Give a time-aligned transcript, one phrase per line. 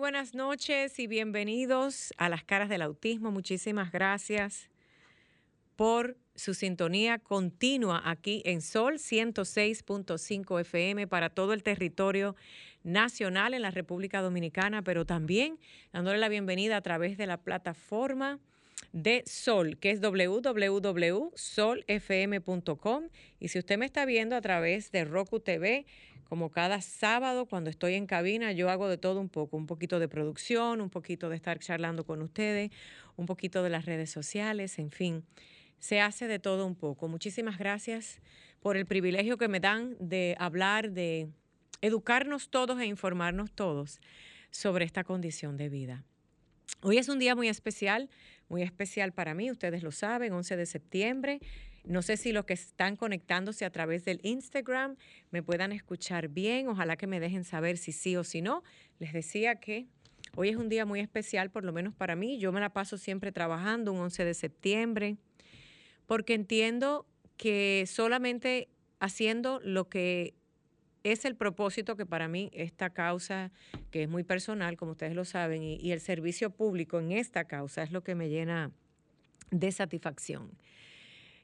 [0.00, 3.30] Buenas noches y bienvenidos a las caras del autismo.
[3.30, 4.70] Muchísimas gracias
[5.76, 12.34] por su sintonía continua aquí en Sol 106.5 FM para todo el territorio
[12.82, 15.58] nacional en la República Dominicana, pero también
[15.92, 18.38] dándole la bienvenida a través de la plataforma
[18.92, 21.34] de Sol, que es www.solfm.com.
[23.38, 25.84] Y si usted me está viendo a través de Roku TV,
[26.30, 29.98] como cada sábado cuando estoy en cabina, yo hago de todo un poco, un poquito
[29.98, 32.70] de producción, un poquito de estar charlando con ustedes,
[33.16, 35.24] un poquito de las redes sociales, en fin,
[35.80, 37.08] se hace de todo un poco.
[37.08, 38.20] Muchísimas gracias
[38.60, 41.30] por el privilegio que me dan de hablar, de
[41.80, 43.98] educarnos todos e informarnos todos
[44.52, 46.04] sobre esta condición de vida.
[46.80, 48.08] Hoy es un día muy especial,
[48.48, 51.40] muy especial para mí, ustedes lo saben, 11 de septiembre.
[51.84, 54.96] No sé si los que están conectándose a través del Instagram
[55.30, 56.68] me puedan escuchar bien.
[56.68, 58.62] Ojalá que me dejen saber si sí o si no.
[58.98, 59.86] Les decía que
[60.36, 62.38] hoy es un día muy especial, por lo menos para mí.
[62.38, 65.16] Yo me la paso siempre trabajando un 11 de septiembre,
[66.06, 70.34] porque entiendo que solamente haciendo lo que
[71.02, 73.50] es el propósito que para mí esta causa,
[73.90, 77.44] que es muy personal, como ustedes lo saben, y, y el servicio público en esta
[77.44, 78.70] causa es lo que me llena
[79.50, 80.50] de satisfacción.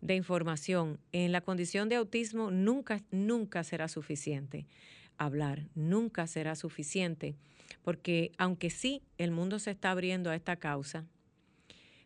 [0.00, 0.98] de información.
[1.12, 4.66] En la condición de autismo nunca, nunca será suficiente
[5.18, 7.36] hablar, nunca será suficiente,
[7.82, 11.04] porque aunque sí el mundo se está abriendo a esta causa,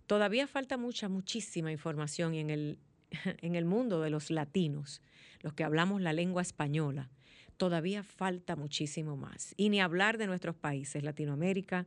[0.07, 2.79] todavía falta mucha, muchísima información en el,
[3.43, 5.03] en el mundo de los latinos,
[5.41, 7.11] los que hablamos la lengua española,
[7.57, 9.55] todavía falta muchísimo más.
[9.57, 11.87] Y ni hablar de nuestros países, Latinoamérica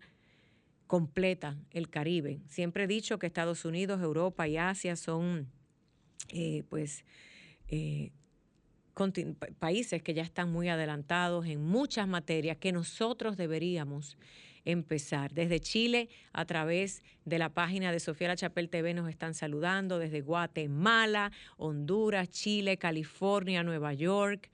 [0.87, 2.41] completa, el Caribe.
[2.47, 5.47] Siempre he dicho que Estados Unidos, Europa y Asia son,
[6.29, 7.03] eh, pues,
[7.69, 8.11] eh,
[9.57, 14.17] países que ya están muy adelantados en muchas materias que nosotros deberíamos
[14.65, 15.33] empezar.
[15.33, 19.99] Desde Chile, a través de la página de Sofía La Chapel TV, nos están saludando
[19.99, 24.49] desde Guatemala, Honduras, Chile, California, Nueva York,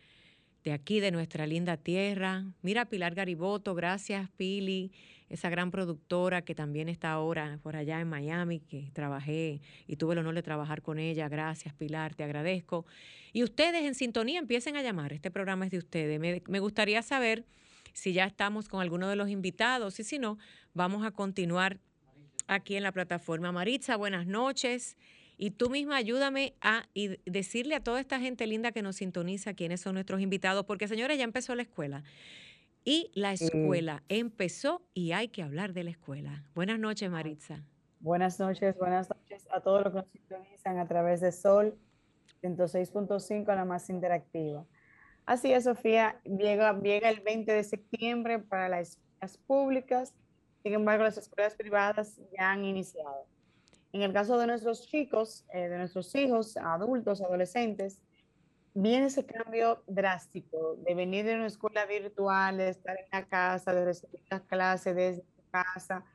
[0.64, 2.46] de aquí, de nuestra linda tierra.
[2.62, 4.92] Mira, Pilar Gariboto, gracias, Pili,
[5.30, 10.13] esa gran productora que también está ahora por allá en Miami, que trabajé y tuve
[10.13, 11.30] el honor de trabajar con ella.
[11.30, 12.86] Gracias, Pilar, te agradezco.
[13.31, 15.13] Y ustedes en sintonía empiecen a llamar.
[15.13, 16.19] Este programa es de ustedes.
[16.19, 17.45] Me, me gustaría saber
[18.00, 20.38] si ya estamos con alguno de los invitados y si no,
[20.74, 21.80] vamos a continuar
[22.48, 23.51] aquí en la plataforma.
[23.51, 24.98] Maritza, buenas noches.
[25.38, 26.86] Y tú misma ayúdame a
[27.25, 31.18] decirle a toda esta gente linda que nos sintoniza quiénes son nuestros invitados, porque señores,
[31.18, 32.04] ya empezó la escuela.
[32.84, 36.44] Y la escuela empezó y hay que hablar de la escuela.
[36.56, 37.63] Buenas noches, Maritza.
[38.00, 41.78] Buenas noches, buenas noches a todos los que nos sintonizan a través de Sol
[42.42, 44.66] 106.5, la más interactiva.
[45.30, 50.16] Así es, Sofía, llega, el 20 de septiembre para las escuelas públicas
[50.64, 53.28] Sin embargo, las escuelas privadas ya han iniciado.
[53.94, 58.02] En el caso de nuestros chicos, eh, de nuestros hijos, adultos, adolescentes,
[58.74, 63.72] viene ese cambio drástico de venir de una escuela virtual, de estar en la casa,
[63.72, 66.06] de recibir las clases desde casa.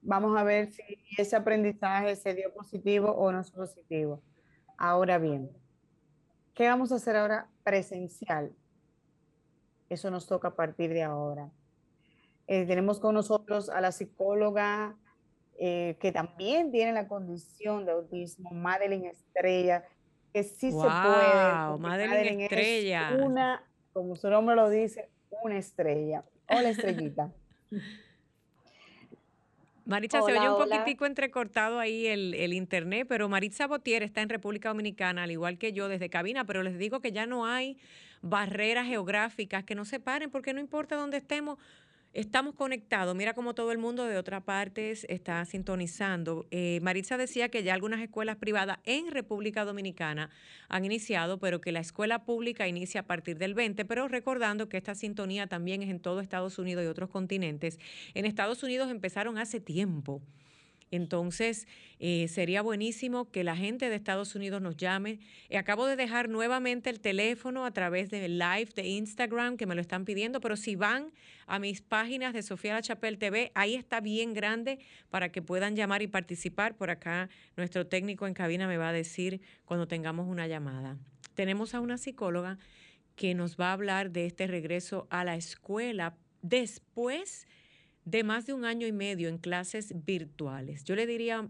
[0.00, 0.82] Vamos a ver si
[1.18, 4.22] ese aprendizaje se dio positivo o no es positivo.
[4.78, 5.50] Ahora bien,
[6.58, 8.52] ¿qué vamos a hacer ahora presencial?
[9.88, 11.52] Eso nos toca a partir de ahora.
[12.48, 14.96] Eh, tenemos con nosotros a la psicóloga
[15.56, 19.84] eh, que también tiene la condición de autismo, Madeline Estrella,
[20.32, 21.78] que sí se puede.
[21.78, 23.16] Madeline, Estrella.
[23.22, 25.08] una, como su nombre lo dice,
[25.44, 26.24] una estrella.
[26.48, 27.32] Hola, estrellita.
[29.88, 34.28] Maritza, se oye un poquitico entrecortado ahí el, el, internet, pero Maritza Botier está en
[34.28, 37.78] República Dominicana, al igual que yo, desde cabina, pero les digo que ya no hay
[38.20, 41.58] barreras geográficas que nos separen, porque no importa dónde estemos,
[42.14, 43.14] Estamos conectados.
[43.14, 46.46] Mira cómo todo el mundo de otra parte está sintonizando.
[46.50, 50.30] Eh, Maritza decía que ya algunas escuelas privadas en República Dominicana
[50.68, 54.78] han iniciado, pero que la escuela pública inicia a partir del 20, pero recordando que
[54.78, 57.78] esta sintonía también es en todo Estados Unidos y otros continentes.
[58.14, 60.22] En Estados Unidos empezaron hace tiempo.
[60.90, 61.66] Entonces,
[61.98, 65.18] eh, sería buenísimo que la gente de Estados Unidos nos llame.
[65.48, 69.74] Eh, acabo de dejar nuevamente el teléfono a través del live de Instagram que me
[69.74, 71.12] lo están pidiendo, pero si van
[71.46, 74.78] a mis páginas de Sofía La Chapelle TV, ahí está bien grande
[75.10, 76.76] para que puedan llamar y participar.
[76.76, 80.96] Por acá nuestro técnico en cabina me va a decir cuando tengamos una llamada.
[81.34, 82.58] Tenemos a una psicóloga
[83.16, 87.58] que nos va a hablar de este regreso a la escuela después de
[88.24, 90.84] más de un año y medio en clases virtuales.
[90.84, 91.48] Yo le diría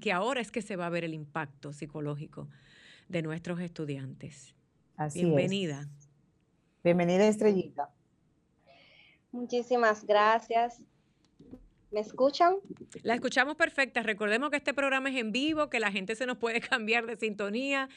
[0.00, 2.48] que ahora es que se va a ver el impacto psicológico
[3.08, 4.54] de nuestros estudiantes.
[4.96, 5.88] Así Bienvenida.
[6.84, 7.90] Bienvenida, Estrellita.
[9.30, 10.82] Muchísimas gracias.
[11.90, 12.56] ¿Me escuchan?
[13.02, 14.02] La escuchamos perfecta.
[14.02, 17.16] Recordemos que este programa es en vivo, que la gente se nos puede cambiar de
[17.16, 17.88] sintonía.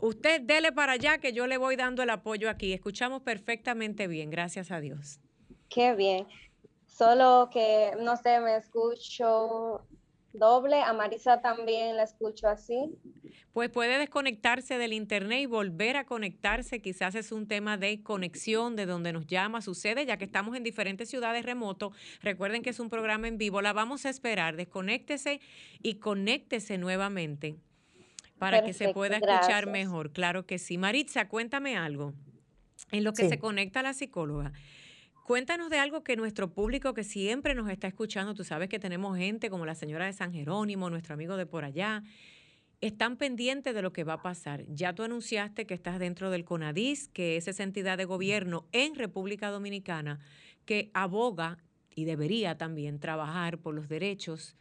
[0.00, 2.72] Usted dele para allá que yo le voy dando el apoyo aquí.
[2.72, 5.20] Escuchamos perfectamente bien, gracias a Dios.
[5.68, 6.26] Qué bien.
[6.86, 9.84] Solo que, no sé, me escucho
[10.32, 10.80] doble.
[10.82, 12.90] A Marisa también la escucho así.
[13.52, 16.80] Pues puede desconectarse del internet y volver a conectarse.
[16.80, 20.62] Quizás es un tema de conexión de donde nos llama, sucede, ya que estamos en
[20.62, 21.96] diferentes ciudades remotos.
[22.20, 23.62] Recuerden que es un programa en vivo.
[23.62, 24.56] La vamos a esperar.
[24.56, 25.40] Desconéctese
[25.82, 27.56] y conéctese nuevamente
[28.38, 30.12] para que se pueda escuchar mejor.
[30.12, 30.76] Claro que sí.
[30.78, 32.12] Maritza, cuéntame algo.
[32.90, 34.52] En lo que se conecta la psicóloga.
[35.24, 39.16] Cuéntanos de algo que nuestro público que siempre nos está escuchando, tú sabes que tenemos
[39.16, 42.02] gente como la señora de San Jerónimo, nuestro amigo de por allá,
[42.82, 44.66] están pendientes de lo que va a pasar.
[44.68, 48.96] Ya tú anunciaste que estás dentro del CONADIS, que es esa entidad de gobierno en
[48.96, 50.20] República Dominicana
[50.66, 51.56] que aboga
[51.94, 54.56] y debería también trabajar por los derechos,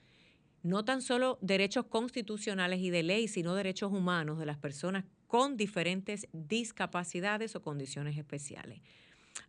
[0.61, 5.57] no tan solo derechos constitucionales y de ley, sino derechos humanos de las personas con
[5.57, 8.79] diferentes discapacidades o condiciones especiales.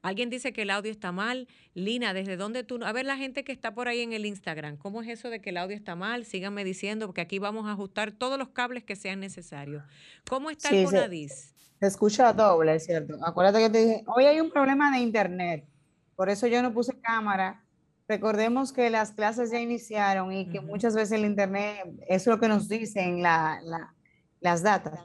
[0.02, 1.48] Alguien dice que el audio está mal.
[1.75, 2.78] Lina, ¿desde dónde tú?
[2.84, 5.40] A ver, la gente que está por ahí en el Instagram, ¿cómo es eso de
[5.40, 6.25] que el audio está mal?
[6.25, 9.82] Síganme diciendo, porque aquí vamos a ajustar todos los cables que sean necesarios.
[10.28, 11.54] ¿Cómo está el Conadis?
[11.81, 13.16] Se, escucha doble, es cierto.
[13.25, 15.66] Acuérdate que te dije, hoy hay un problema de internet,
[16.16, 17.62] por eso yo no puse cámara.
[18.06, 21.78] Recordemos que las clases ya iniciaron y que muchas veces el internet
[22.09, 23.61] es lo que nos dicen la,
[24.40, 25.00] las datas,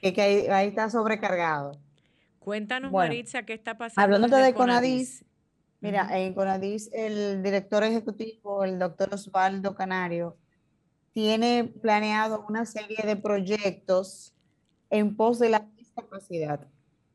[0.00, 1.72] que, que ahí está sobrecargado.
[2.48, 4.00] Cuéntanos, Maritza, qué está pasando.
[4.00, 5.22] Hablando de Conadis,
[5.80, 10.38] mira, en Conadis el director ejecutivo, el doctor Osvaldo Canario,
[11.12, 14.34] tiene planeado una serie de proyectos
[14.88, 16.66] en pos de la discapacidad.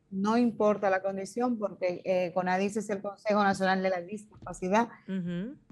[0.08, 4.88] No importa la condición, porque eh, CONADIS es el Consejo Nacional de la Discapacidad,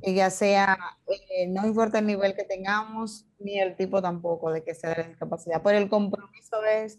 [0.03, 0.77] y ya sea,
[1.07, 5.03] eh, no importa el nivel que tengamos, ni el tipo tampoco de que sea de
[5.03, 6.99] la discapacidad, pero el compromiso es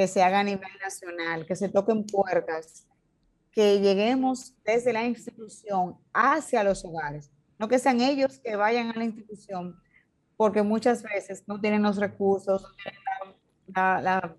[0.00, 2.86] que se haga a nivel nacional, que se toquen puertas,
[3.52, 8.94] que lleguemos desde la institución hacia los hogares, no que sean ellos que vayan a
[8.94, 9.78] la institución,
[10.38, 12.64] porque muchas veces no tienen los recursos,
[13.66, 14.36] la, la,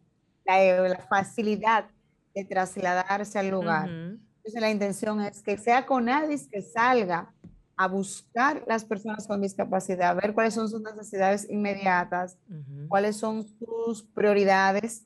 [0.48, 1.86] la, facilidad
[2.34, 3.88] de trasladarse al lugar.
[3.88, 7.32] Entonces la intención es que sea Conadis que salga
[7.78, 12.40] a buscar las personas con discapacidad, a ver cuáles son sus necesidades inmediatas,
[12.88, 15.06] cuáles son sus prioridades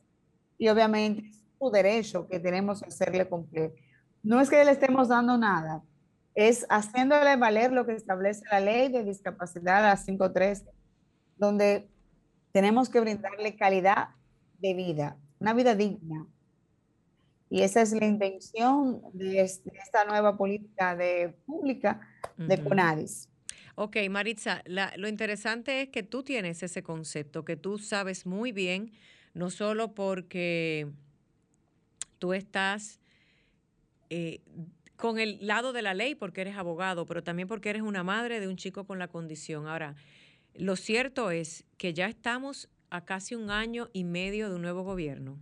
[0.57, 3.73] y obviamente es su derecho que tenemos que hacerle cumplir.
[4.23, 5.83] No es que le estemos dando nada,
[6.35, 10.65] es haciéndole valer lo que establece la ley de discapacidad, la 5.3,
[11.37, 11.89] donde
[12.51, 14.09] tenemos que brindarle calidad
[14.59, 16.27] de vida, una vida digna.
[17.49, 22.01] Y esa es la intención de, esta nueva política de pública
[22.37, 23.29] de CONADIS.
[23.75, 28.93] Ok, Maritza, lo interesante es que tú tienes ese concepto, que tú sabes muy bien,
[29.35, 30.87] no solo porque
[32.17, 32.99] tú estás
[34.09, 34.41] eh,
[34.95, 38.39] con el lado de la ley, porque eres abogado, pero también porque eres una madre
[38.39, 39.67] de un chico con la condición.
[39.67, 39.95] Ahora,
[40.55, 44.83] lo cierto es que ya estamos a casi un año y medio de un nuevo
[44.83, 45.37] gobierno.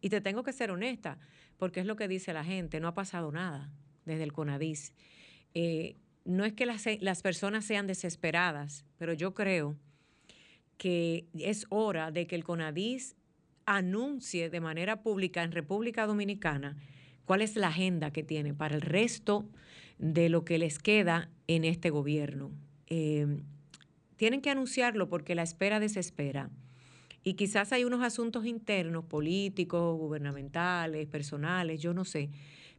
[0.00, 1.18] Y te tengo que ser honesta,
[1.56, 3.70] porque es lo que dice la gente, no ha pasado nada
[4.04, 4.92] desde el CONADIS.
[5.54, 9.76] Eh, no es que las, las personas sean desesperadas, pero yo creo
[10.78, 13.14] que es hora de que el CONADIS
[13.66, 16.76] anuncie de manera pública en República Dominicana
[17.24, 19.48] cuál es la agenda que tiene para el resto
[19.98, 22.50] de lo que les queda en este gobierno.
[22.86, 23.42] Eh,
[24.16, 26.50] tienen que anunciarlo porque la espera desespera.
[27.22, 32.30] Y quizás hay unos asuntos internos, políticos, gubernamentales, personales, yo no sé,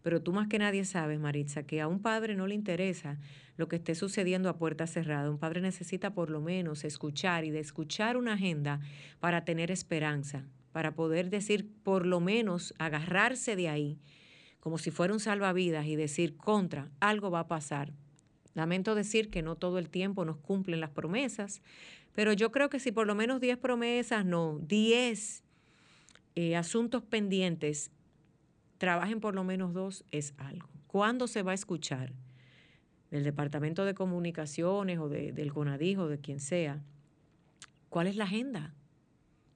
[0.01, 3.19] pero tú más que nadie sabes, Maritza, que a un padre no le interesa
[3.57, 5.29] lo que esté sucediendo a puerta cerrada.
[5.29, 8.79] Un padre necesita por lo menos escuchar y de escuchar una agenda
[9.19, 13.99] para tener esperanza, para poder decir, por lo menos agarrarse de ahí,
[14.59, 17.93] como si fuera un salvavidas y decir, contra, algo va a pasar.
[18.53, 21.61] Lamento decir que no todo el tiempo nos cumplen las promesas,
[22.13, 25.43] pero yo creo que si por lo menos 10 promesas, no, 10
[26.35, 27.91] eh, asuntos pendientes
[28.77, 30.67] trabajen por lo menos dos es algo.
[30.87, 32.13] ¿Cuándo se va a escuchar
[33.11, 36.81] del Departamento de Comunicaciones o del CONADIJ o de quien sea?
[37.89, 38.73] ¿Cuál es la agenda?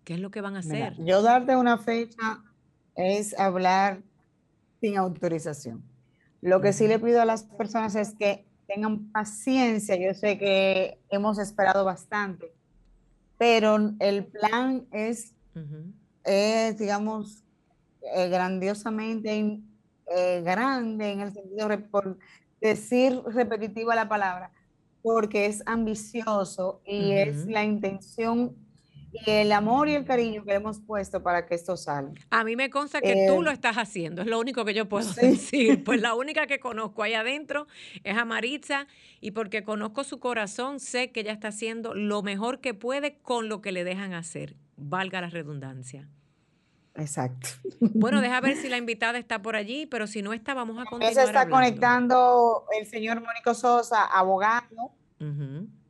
[0.03, 0.95] ¿Qué es lo que van a hacer?
[0.99, 2.43] yo darte una fecha
[2.95, 4.01] es hablar
[4.79, 5.83] sin autorización.
[6.41, 9.95] Lo que sí le pido a las personas es que tengan paciencia.
[9.95, 12.51] Yo sé que hemos esperado bastante,
[13.37, 15.33] pero el plan es,
[16.23, 17.43] es digamos,
[18.15, 19.61] eh, grandiosamente
[20.07, 22.17] eh, grande en el sentido, por
[22.59, 24.51] decir repetitiva la palabra,
[25.03, 28.55] porque es ambicioso y es la intención
[29.13, 32.13] y el amor y el cariño que hemos puesto para que esto salga.
[32.29, 34.87] A mí me consta que tú lo eh, estás haciendo, es lo único que yo
[34.87, 35.83] puedo decir.
[35.91, 37.67] Pues la única que conozco ahí adentro
[38.03, 38.87] es a Maritza
[39.19, 43.49] y porque conozco su corazón, sé que ella está haciendo lo mejor que puede con
[43.49, 46.07] lo que le dejan hacer, valga la redundancia.
[46.95, 47.49] Exacto.
[47.79, 50.85] Bueno, deja ver si la invitada está por allí, pero si no está, vamos a
[50.85, 51.13] continuar.
[51.13, 54.91] Se está conectando el señor Mónico Sosa, abogado,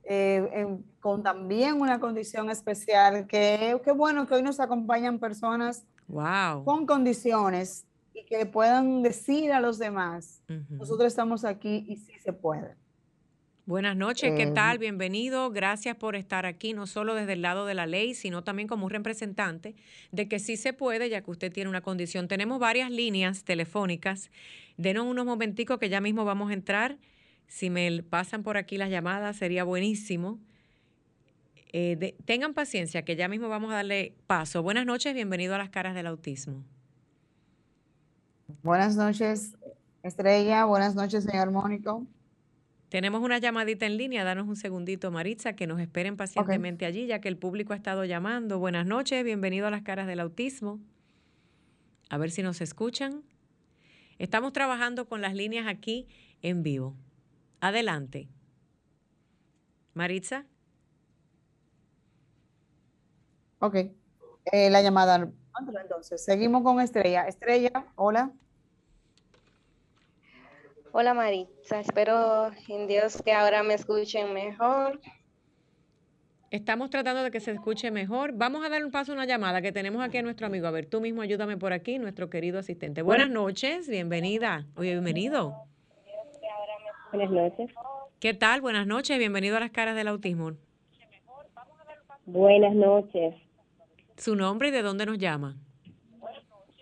[0.04, 0.68] eh,
[1.00, 6.64] con también una condición especial, que qué bueno que hoy nos acompañan personas wow.
[6.64, 12.34] con condiciones y que puedan decir a los demás, nosotros estamos aquí y sí se
[12.34, 12.76] puede.
[13.68, 14.80] Buenas noches, ¿qué eh, tal?
[14.80, 15.52] Bienvenido.
[15.52, 18.86] Gracias por estar aquí, no solo desde el lado de la ley, sino también como
[18.86, 19.76] un representante
[20.12, 22.28] de que sí se puede, ya que usted tiene una condición.
[22.28, 24.32] Tenemos varias líneas telefónicas.
[24.78, 26.98] Denos unos momenticos que ya mismo vamos a entrar.
[27.52, 30.40] Si me pasan por aquí las llamadas, sería buenísimo.
[31.74, 34.64] Eh, tengan paciencia, que ya mismo vamos a darle paso.
[34.64, 36.64] Buenas noches, bienvenido a las caras del autismo.
[38.64, 39.58] Buenas noches,
[40.02, 40.64] Estrella.
[40.64, 42.08] Buenas noches, señor Mónico.
[42.88, 47.20] Tenemos una llamadita en línea, danos un segundito, Maritza, que nos esperen pacientemente allí, ya
[47.20, 48.60] que el público ha estado llamando.
[48.60, 50.80] Buenas noches, bienvenido a las caras del autismo.
[52.10, 53.24] A ver si nos escuchan.
[54.20, 56.08] Estamos trabajando con las líneas aquí
[56.42, 56.96] en vivo.
[57.62, 58.28] Adelante.
[59.94, 60.46] Maritza.
[63.60, 63.76] Ok.
[64.52, 65.32] Eh, la llamada.
[65.82, 67.28] Entonces, seguimos con Estrella.
[67.28, 68.32] Estrella, hola.
[70.94, 75.00] Hola Maritza, espero en Dios que ahora me escuchen mejor.
[76.50, 78.34] Estamos tratando de que se escuche mejor.
[78.34, 80.68] Vamos a dar un paso a una llamada que tenemos aquí a nuestro amigo.
[80.68, 83.04] A ver, tú mismo ayúdame por aquí, nuestro querido asistente.
[83.04, 84.68] Buenas noches, bienvenida.
[84.76, 85.71] Oye, bienvenido.
[87.12, 87.70] Buenas noches.
[88.20, 88.62] ¿Qué tal?
[88.62, 90.52] Buenas noches, bienvenido a las caras del autismo.
[92.26, 93.36] Buenas noches.
[94.18, 95.58] ¿Su nombre y de dónde nos llama?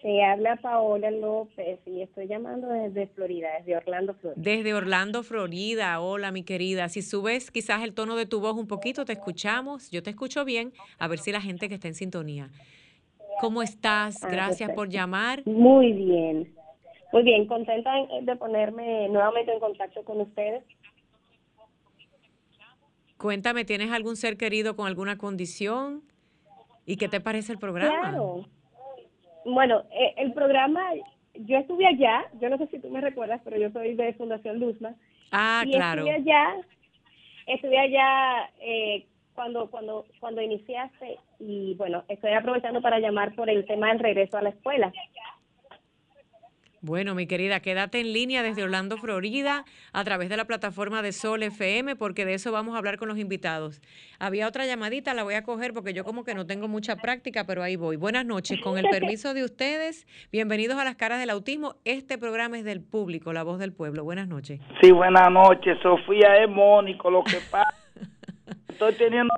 [0.01, 4.41] Se habla Paola López y estoy llamando desde Florida, desde Orlando, Florida.
[4.41, 5.99] Desde Orlando, Florida.
[5.99, 6.87] Hola, mi querida.
[6.87, 9.91] Si subes quizás el tono de tu voz un poquito, te escuchamos.
[9.91, 10.71] Yo te escucho bien.
[10.99, 12.49] A ver si la gente que está en sintonía.
[13.41, 14.23] ¿Cómo estás?
[14.23, 15.45] Ah, Gracias por llamar.
[15.45, 16.53] Muy bien.
[17.11, 20.63] Muy bien, contenta de ponerme nuevamente en contacto con ustedes.
[23.17, 26.03] Cuéntame, ¿tienes algún ser querido con alguna condición?
[26.85, 27.99] ¿Y qué te parece el programa?
[27.99, 28.45] Claro.
[29.45, 30.81] Bueno, eh, el programa,
[31.33, 34.59] yo estuve allá, yo no sé si tú me recuerdas, pero yo soy de Fundación
[34.59, 34.95] Luzma.
[35.31, 36.01] Ah, y claro.
[36.01, 36.55] Estuve allá,
[37.47, 43.65] estuve allá eh, cuando, cuando, cuando iniciaste y bueno, estoy aprovechando para llamar por el
[43.65, 44.91] tema del regreso a la escuela.
[46.81, 51.11] Bueno, mi querida, quédate en línea desde Orlando, Florida, a través de la plataforma de
[51.11, 53.81] Sol FM, porque de eso vamos a hablar con los invitados.
[54.17, 57.43] Había otra llamadita, la voy a coger porque yo como que no tengo mucha práctica,
[57.45, 57.97] pero ahí voy.
[57.97, 61.75] Buenas noches, con el permiso de ustedes, bienvenidos a las caras del autismo.
[61.83, 64.05] Este programa es del público, la voz del pueblo.
[64.05, 64.61] Buenas noches.
[64.79, 67.11] Sí, buenas noches, Sofía es Mónico.
[67.11, 67.75] Lo que pasa,
[68.69, 69.33] estoy teniendo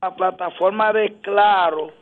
[0.00, 1.92] la plataforma de Claro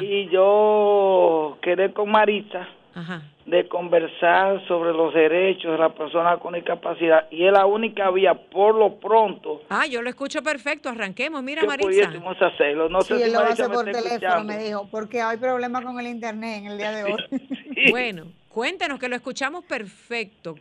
[0.00, 2.68] y yo quedé con Marisa.
[2.94, 8.10] Ajá de conversar sobre los derechos de la persona con discapacidad y es la única
[8.10, 9.62] vía por lo pronto.
[9.68, 11.42] Ah, yo lo escucho perfecto, arranquemos.
[11.42, 11.88] Mira, que Marisa.
[11.88, 12.88] pudiésemos hacerlo.
[12.88, 14.44] No sí, sé él si lo Marisa hace por teléfono, escuchando.
[14.44, 17.16] me dijo, porque hay problemas con el internet en el día de hoy.
[17.90, 20.54] Bueno, cuéntenos que lo escuchamos perfecto.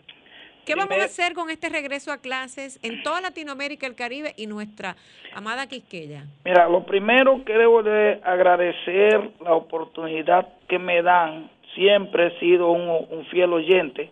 [0.66, 4.48] ¿Qué vamos a hacer con este regreso a clases en toda Latinoamérica, el Caribe y
[4.48, 4.96] nuestra
[5.34, 6.26] amada Quisqueya?
[6.46, 11.50] Mira, lo primero que debo de agradecer la oportunidad que me dan.
[11.76, 14.12] Siempre he sido un, un fiel oyente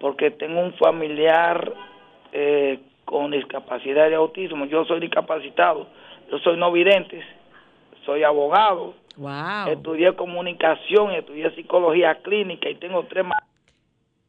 [0.00, 1.72] porque tengo un familiar
[2.32, 4.66] eh, con discapacidad de autismo.
[4.66, 5.88] Yo soy discapacitado,
[6.30, 7.22] yo soy no vidente,
[8.04, 9.68] soy abogado, Wow.
[9.68, 13.38] estudié comunicación, estudié psicología clínica y tengo tres más.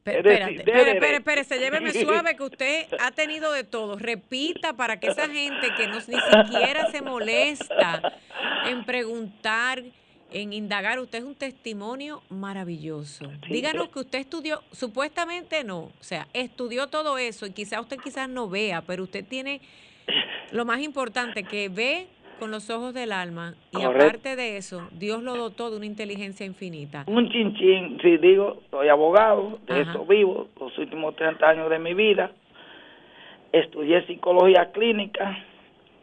[0.05, 3.97] Espérate, espere, espérese, lléveme suave que usted ha tenido de todo.
[3.97, 6.01] Repita para que esa gente que no, ni
[6.45, 8.13] siquiera se molesta
[8.65, 9.83] en preguntar,
[10.31, 13.29] en indagar, usted es un testimonio maravilloso.
[13.49, 18.29] Díganos que usted estudió, supuestamente no, o sea, estudió todo eso y quizá usted quizás
[18.29, 19.61] no vea, pero usted tiene
[20.51, 22.07] lo más importante que ve
[22.39, 24.05] con los ojos del alma y Correcto.
[24.05, 27.03] aparte de eso, Dios lo dotó de una inteligencia infinita.
[27.07, 29.91] Un chinchín, si digo, soy abogado, de Ajá.
[29.91, 32.31] eso vivo los últimos 30 años de mi vida.
[33.51, 35.43] Estudié psicología clínica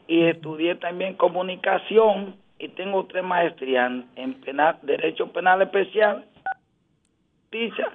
[0.09, 6.25] y estudié también comunicación y tengo tres maestrías en- en penal, Derecho Penal Especial,
[7.51, 7.89] Justicia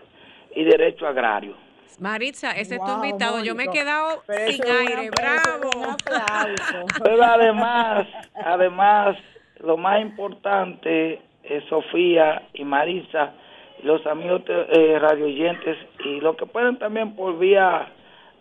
[0.56, 1.56] y Derecho Agrario.
[2.00, 3.44] Maritza, ese es tu invitado.
[3.44, 5.10] Yo me he quedado Pero sin aire.
[5.12, 5.70] Bravo.
[5.92, 6.86] aplauso.
[7.04, 9.18] Pero además, además,
[9.60, 13.34] lo más importante, eh, Sofía y Marisa,
[13.82, 17.92] y los amigos eh, radioyentes, y los que pueden también por vía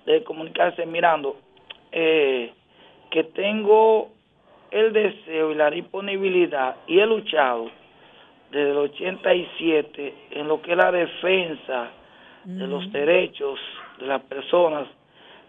[0.07, 1.37] de comunicarse mirando,
[1.91, 2.53] eh,
[3.11, 4.11] que tengo
[4.71, 7.71] el deseo y la disponibilidad y he luchado
[8.51, 11.91] desde el 87 en lo que es la defensa
[12.45, 13.59] de los derechos
[13.99, 14.89] de las personas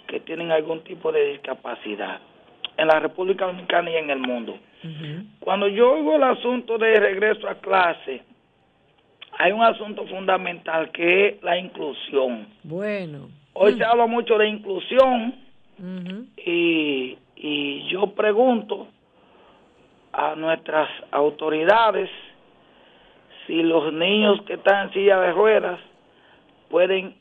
[0.07, 2.19] que tienen algún tipo de discapacidad
[2.77, 4.57] en la República Dominicana y en el mundo.
[5.39, 8.23] Cuando yo oigo el asunto de regreso a clase,
[9.37, 12.47] hay un asunto fundamental que es la inclusión.
[12.63, 13.29] Bueno.
[13.53, 15.35] Hoy se habla mucho de inclusión
[16.45, 18.87] y, y yo pregunto
[20.19, 22.09] a nuestras autoridades
[23.47, 25.79] si los niños que están en silla de ruedas
[26.69, 27.15] pueden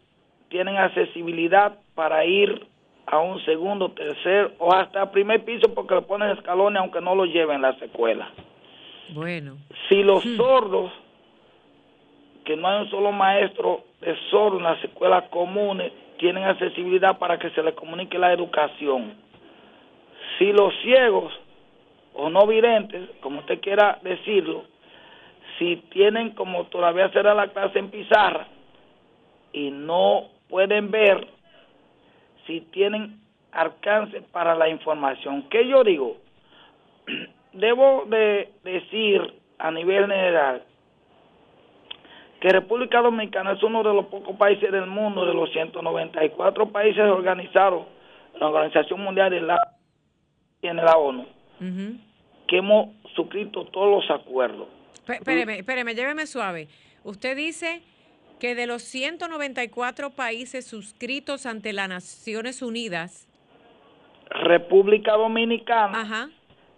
[0.48, 2.66] tienen accesibilidad para ir
[3.06, 7.24] a un segundo, tercer o hasta primer piso porque le ponen escalones aunque no lo
[7.24, 8.30] lleven a la secuela.
[9.10, 9.58] Bueno.
[9.88, 10.90] Si los sordos,
[12.44, 17.38] que no hay un solo maestro de sordo en las escuelas comunes, tienen accesibilidad para
[17.38, 19.14] que se les comunique la educación.
[20.38, 21.32] Si los ciegos
[22.18, 24.64] o no videntes, como usted quiera decirlo,
[25.58, 28.48] si tienen como todavía será la clase en pizarra
[29.52, 31.26] y no pueden ver,
[32.46, 33.20] si tienen
[33.52, 35.48] alcance para la información.
[35.48, 36.16] ¿Qué yo digo?
[37.52, 40.64] Debo de decir a nivel general
[42.40, 47.04] que República Dominicana es uno de los pocos países del mundo, de los 194 países
[47.04, 47.86] organizados
[48.40, 49.56] la Organización Mundial de la
[50.62, 51.24] en la ONU,
[51.60, 52.07] Ujú.
[52.48, 54.66] Que hemos suscrito todos los acuerdos.
[55.06, 56.68] Espéreme, espéreme, lléveme suave.
[57.04, 57.82] Usted dice
[58.40, 63.28] que de los 194 países suscritos ante las Naciones Unidas,
[64.30, 66.30] República Dominicana ajá,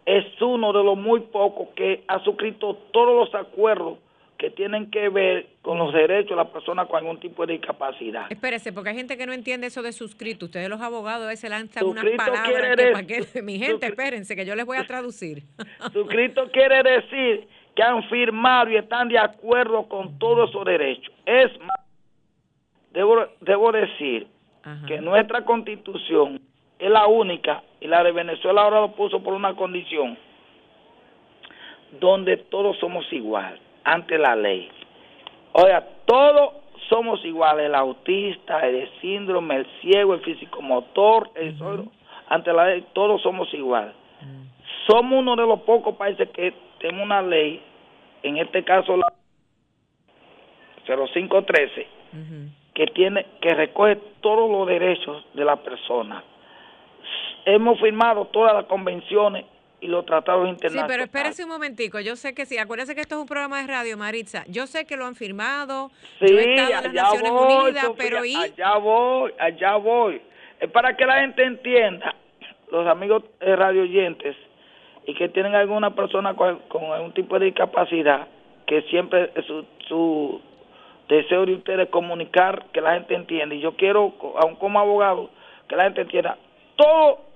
[0.06, 3.98] es uno de los muy pocos que ha suscrito todos los acuerdos
[4.40, 8.24] que tienen que ver con los derechos de las personas con algún tipo de discapacidad.
[8.32, 10.46] espérese, porque hay gente que no entiende eso de suscrito.
[10.46, 13.58] Ustedes los abogados a veces lanzan unas Suscrito palabras quiere que, decir- pa' que- mi
[13.58, 15.42] gente, espérense, que yo les voy a traducir.
[15.92, 21.12] Suscrito quiere decir que han firmado y están de acuerdo con todos esos derechos.
[21.26, 21.86] Es más,
[22.94, 24.26] debo, debo decir
[24.62, 24.86] Ajá.
[24.86, 26.40] que nuestra constitución
[26.78, 30.16] es la única, y la de Venezuela ahora lo puso por una condición,
[32.00, 34.70] donde todos somos iguales ante la ley.
[35.52, 36.54] Oiga, todos
[36.88, 41.86] somos iguales, el autista, el síndrome, el ciego, el físico-motor, el sordo,
[42.28, 43.94] ante la ley todos somos iguales.
[44.86, 47.62] Somos uno de los pocos países que tenemos una ley,
[48.22, 49.12] en este caso la
[50.86, 51.86] 0513,
[52.74, 56.24] que tiene que recoge todos los derechos de la persona.
[57.44, 59.44] Hemos firmado todas las convenciones
[59.80, 60.86] y los tratados internacionales.
[60.86, 62.00] Sí, pero espérese un momentico.
[62.00, 62.58] Yo sé que sí.
[62.58, 64.44] Acuérdese que esto es un programa de radio, Maritza.
[64.48, 65.90] Yo sé que lo han firmado.
[66.18, 68.34] Sí, yo he estado en las allá Naciones voy, Unidas, Sofía, pero ¿y?
[68.36, 70.22] allá voy, allá voy.
[70.60, 72.14] Es para que la gente entienda,
[72.70, 74.36] los amigos eh, radio oyentes,
[75.06, 78.28] y que tienen alguna persona con, con algún tipo de discapacidad,
[78.66, 80.40] que siempre su, su
[81.08, 83.54] deseo de ustedes comunicar, que la gente entienda.
[83.54, 85.30] Y yo quiero, aun como abogado,
[85.68, 86.38] que la gente entienda.
[86.76, 87.29] Todo,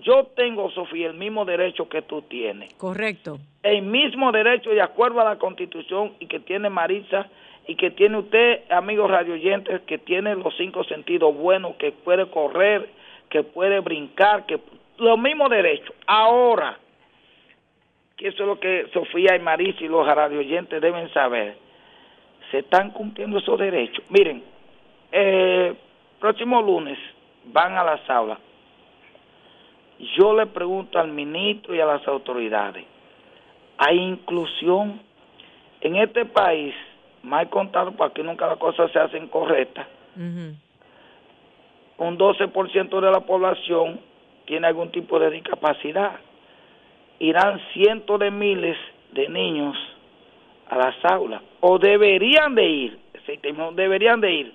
[0.00, 3.38] yo tengo, Sofía, el mismo derecho que tú tienes Correcto.
[3.62, 7.28] el mismo derecho de acuerdo a la constitución y que tiene Marisa
[7.66, 12.90] y que tiene usted, amigos radioyentes, que tiene los cinco sentidos buenos, que puede correr,
[13.28, 14.58] que puede brincar, que
[14.98, 15.94] los mismos derechos.
[16.06, 16.78] Ahora,
[18.16, 21.56] que eso es lo que Sofía y Marisa y los radioyentes deben saber,
[22.50, 24.04] se están cumpliendo esos derechos.
[24.08, 24.42] Miren,
[25.12, 25.74] eh,
[26.18, 26.98] próximo lunes
[27.46, 28.38] van a las aulas.
[30.16, 32.84] Yo le pregunto al ministro y a las autoridades,
[33.76, 35.00] hay inclusión
[35.80, 36.74] en este país,
[37.22, 39.86] más contado porque nunca las cosas se hacen correctas,
[40.16, 40.56] Ujú.
[41.98, 44.00] un 12% de la población
[44.46, 46.18] tiene algún tipo de discapacidad.
[47.18, 48.76] Irán cientos de miles
[49.12, 49.76] de niños
[50.68, 52.98] a las aulas, o deberían de ir,
[53.74, 54.54] deberían de ir.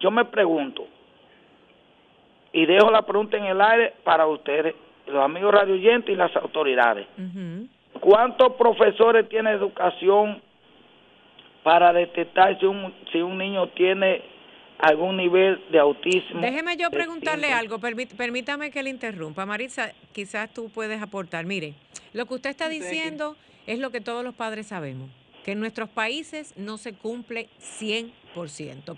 [0.00, 0.86] Yo me pregunto,
[2.54, 4.74] y dejo la pregunta en el aire para ustedes,
[5.06, 7.06] los amigos radioyentes y las autoridades.
[8.00, 10.40] ¿Cuántos profesores tiene educación
[11.62, 14.22] para detectar si un, si un niño tiene
[14.78, 16.40] algún nivel de autismo?
[16.40, 19.44] Déjeme yo preguntarle algo, permí- permítame que le interrumpa.
[19.46, 21.44] Maritza, quizás tú puedes aportar.
[21.46, 21.74] Mire,
[22.12, 23.36] lo que usted está diciendo
[23.66, 25.10] es lo que todos los padres sabemos,
[25.44, 28.10] que en nuestros países no se cumple 100%.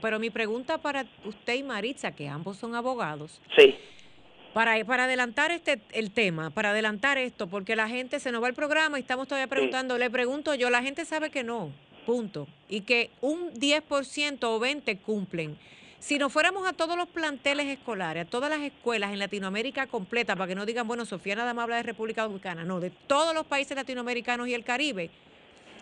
[0.00, 3.74] Pero mi pregunta para usted y Maritza, que ambos son abogados, Sí.
[4.54, 8.48] para, para adelantar este el tema, para adelantar esto, porque la gente se nos va
[8.48, 11.70] el programa y estamos todavía preguntando, le pregunto yo, la gente sabe que no,
[12.06, 15.58] punto, y que un 10% o 20 cumplen.
[15.98, 20.36] Si nos fuéramos a todos los planteles escolares, a todas las escuelas en Latinoamérica completa,
[20.36, 23.34] para que no digan, bueno, Sofía nada más habla de República Dominicana, no, de todos
[23.34, 25.10] los países latinoamericanos y el Caribe,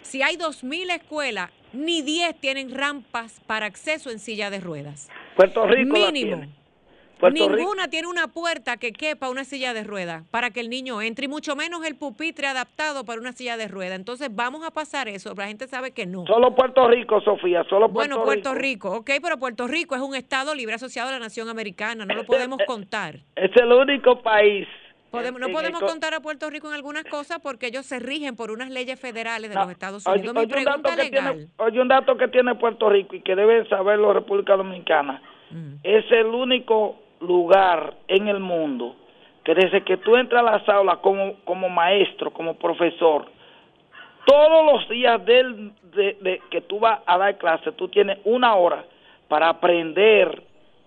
[0.02, 5.08] si hay 2.000 escuelas, ni 10 tienen rampas para acceso en silla de ruedas.
[5.37, 6.37] Puerto Rico la Mínimo.
[6.38, 6.52] tiene.
[7.18, 10.68] Puerto Rico- Ninguna tiene una puerta que quepa una silla de ruedas para que el
[10.68, 13.96] niño entre, y mucho menos el pupitre adaptado para una silla de ruedas.
[13.98, 16.26] Entonces vamos a pasar eso, la gente sabe que no.
[16.26, 18.90] Solo Puerto Rico, Sofía, solo Puerto Bueno, Puerto Rico.
[18.90, 22.14] Rico, ok, pero Puerto Rico es un estado libre asociado a la nación americana, no
[22.14, 23.20] lo podemos contar.
[23.37, 24.66] Es el único país.
[25.18, 28.50] Podemos, no podemos contar a Puerto Rico en algunas cosas porque ellos se rigen por
[28.50, 30.35] unas leyes federales de No, los Estados oye- Unidos.
[30.35, 33.35] Mi oye un dato que tiene- oye, un dato que tiene Puerto Rico y que
[33.35, 35.22] deben saber la República Dominicana.
[35.50, 35.74] Mm.
[35.83, 38.96] Es el único lugar en el mundo
[39.44, 43.27] que desde que tú entras a las aulas como, como maestro, como profesor,
[44.27, 48.55] todos los días del, de, de que tú vas a dar clase, tú tienes una
[48.55, 48.85] hora
[49.29, 50.42] para aprender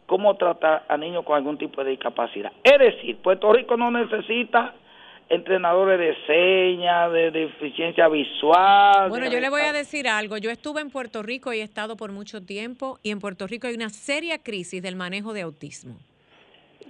[0.08, 2.52] cómo tratar a niños con algún tipo de discapacidad.
[2.64, 4.74] Es decir, Puerto Rico no necesita
[5.30, 9.10] entrenadores de señas, de deficiencia visual.
[9.10, 10.38] Bueno, de yo le voy a decir algo.
[10.38, 13.68] Yo estuve en Puerto Rico y he estado por mucho tiempo y en Puerto Rico
[13.68, 15.98] hay una seria crisis del manejo de autismo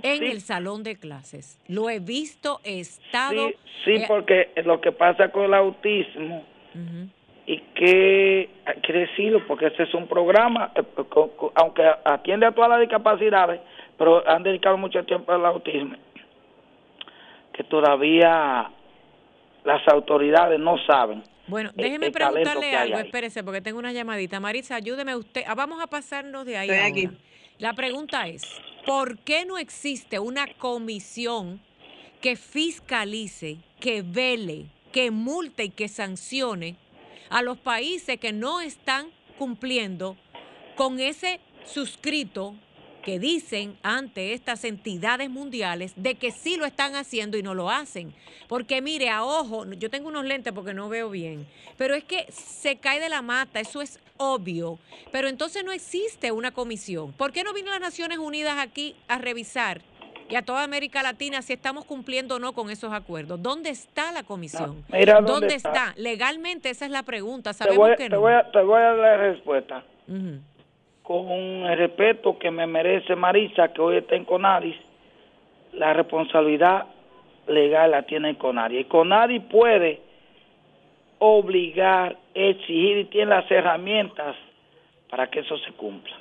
[0.04, 0.26] en Sí.
[0.26, 1.60] el salón de clases.
[1.68, 3.48] Lo he visto, he estado.
[3.50, 6.46] Sí, sí, eh, porque lo que pasa con el autismo.
[7.48, 10.84] Y que hay que decirlo porque ese es un programa, eh,
[11.56, 13.62] aunque atiende a todas las discapacidades,
[13.98, 15.96] pero han dedicado mucho tiempo al autismo,
[17.54, 18.70] que todavía
[19.64, 21.24] las autoridades no saben.
[21.48, 24.40] Bueno, el- déjeme el preguntarle algo, espérese, porque tengo una llamadita.
[24.42, 25.44] Marisa, ayúdeme usted.
[25.48, 26.70] Ah, vamos a pasarnos de ahí.
[26.70, 26.92] Estoy ahora.
[26.92, 27.18] aquí.
[27.60, 28.44] La pregunta es,
[28.86, 31.62] ¿por qué no existe una comisión
[32.22, 36.76] que fiscalice, que vele, que multe y que sancione
[37.30, 40.18] a los países que no están cumpliendo
[40.76, 42.56] con ese suscrito
[43.08, 47.70] que dicen ante estas entidades mundiales de que sí lo están haciendo y no lo
[47.70, 48.14] hacen.
[48.50, 52.30] Porque mire, a ojo, yo tengo unos lentes porque no veo bien, pero es que
[52.32, 54.78] se cae de la mata, eso es obvio.
[55.14, 57.14] Pero entonces no existe una comisión.
[57.14, 59.82] ¿Por qué no vienen las Naciones Unidas aquí a revisar
[60.30, 63.42] y a toda América Latina si estamos cumpliendo o no con esos acuerdos?
[63.42, 64.84] ¿Dónde está la comisión?
[64.92, 65.70] Ah, mira dónde está?
[65.70, 65.94] está.
[65.98, 67.52] Legalmente esa es la pregunta.
[67.52, 68.22] Te Sabemos voy, que te, no.
[68.22, 69.84] voy a, te voy a dar la respuesta.
[71.04, 74.76] Con el respeto que me merece Marisa, que hoy está en Conadis,
[75.74, 76.86] la responsabilidad
[77.48, 78.82] legal la tiene Conadis.
[78.82, 80.02] Y Conadis puede
[81.20, 84.36] obligar, exigir y tiene las herramientas
[85.10, 86.16] para que eso se cumpla.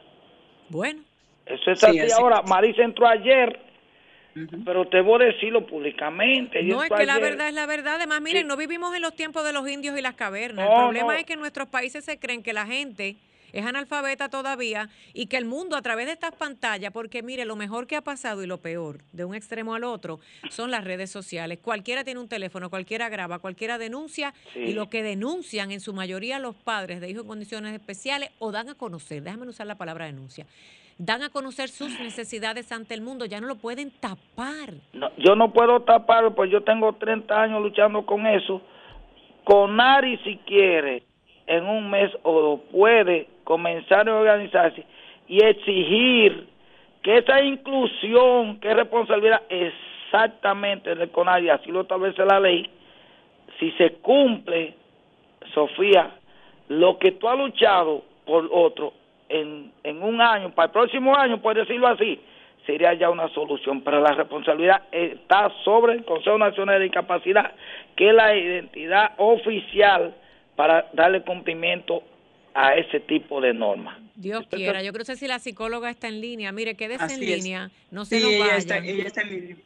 [0.68, 1.00] Bueno.
[1.44, 2.00] Eso es así.
[2.18, 3.60] Ahora, Marisa entró ayer,
[4.64, 6.62] pero te voy a decirlo públicamente.
[6.62, 7.96] No, es que la verdad es la verdad.
[7.96, 10.68] Además, miren, no vivimos en los tiempos de los indios y las cavernas.
[10.68, 13.16] el problema es que en nuestros países se creen que la gente
[13.52, 17.56] es analfabeta todavía y que el mundo a través de estas pantallas, porque mire, lo
[17.56, 20.20] mejor que ha pasado y lo peor de un extremo al otro
[20.50, 21.58] son las redes sociales.
[21.62, 26.38] Cualquiera tiene un teléfono, cualquiera graba, cualquiera denuncia y lo que denuncian en su mayoría
[26.38, 30.04] los padres de hijos en condiciones especiales o dan a conocer, déjame usar la palabra
[30.04, 30.46] denuncia
[30.98, 34.74] dan a conocer sus necesidades ante el mundo, ya no lo pueden tapar.
[35.18, 38.62] yo no puedo tapar, pues yo tengo 30 años luchando con eso.
[39.44, 41.02] Con Ari si quiere,
[41.46, 44.84] en un mes o puede comenzar a organizarse
[45.28, 46.48] y exigir
[47.02, 52.68] que esa inclusión, que es responsabilidad exactamente del CONADI, así lo establece la ley,
[53.60, 54.74] si se cumple,
[55.54, 56.16] Sofía,
[56.68, 58.92] lo que tú has luchado por otro
[59.28, 62.20] en, en un año, para el próximo año, puedes decirlo así,
[62.66, 67.52] sería ya una solución, pero la responsabilidad está sobre el Consejo Nacional de Discapacidad,
[67.96, 70.14] que es la identidad oficial
[70.56, 72.02] para darle cumplimiento
[72.54, 73.98] a ese tipo de normas.
[74.16, 77.70] Dios quiera, yo creo que si la psicóloga está en línea, mire, quédese en línea,
[77.90, 78.56] no se nos vaya.
[78.56, 79.56] Está, ella está en línea.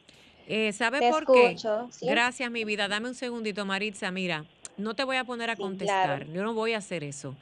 [0.47, 1.55] Eh, ¿Sabe por qué?
[2.01, 2.89] Gracias, mi vida.
[2.89, 4.11] Dame un segundito, Maritza.
[4.11, 4.43] Mira,
[4.75, 6.27] no te voy a poner a contestar.
[6.27, 7.35] Yo no voy a hacer eso.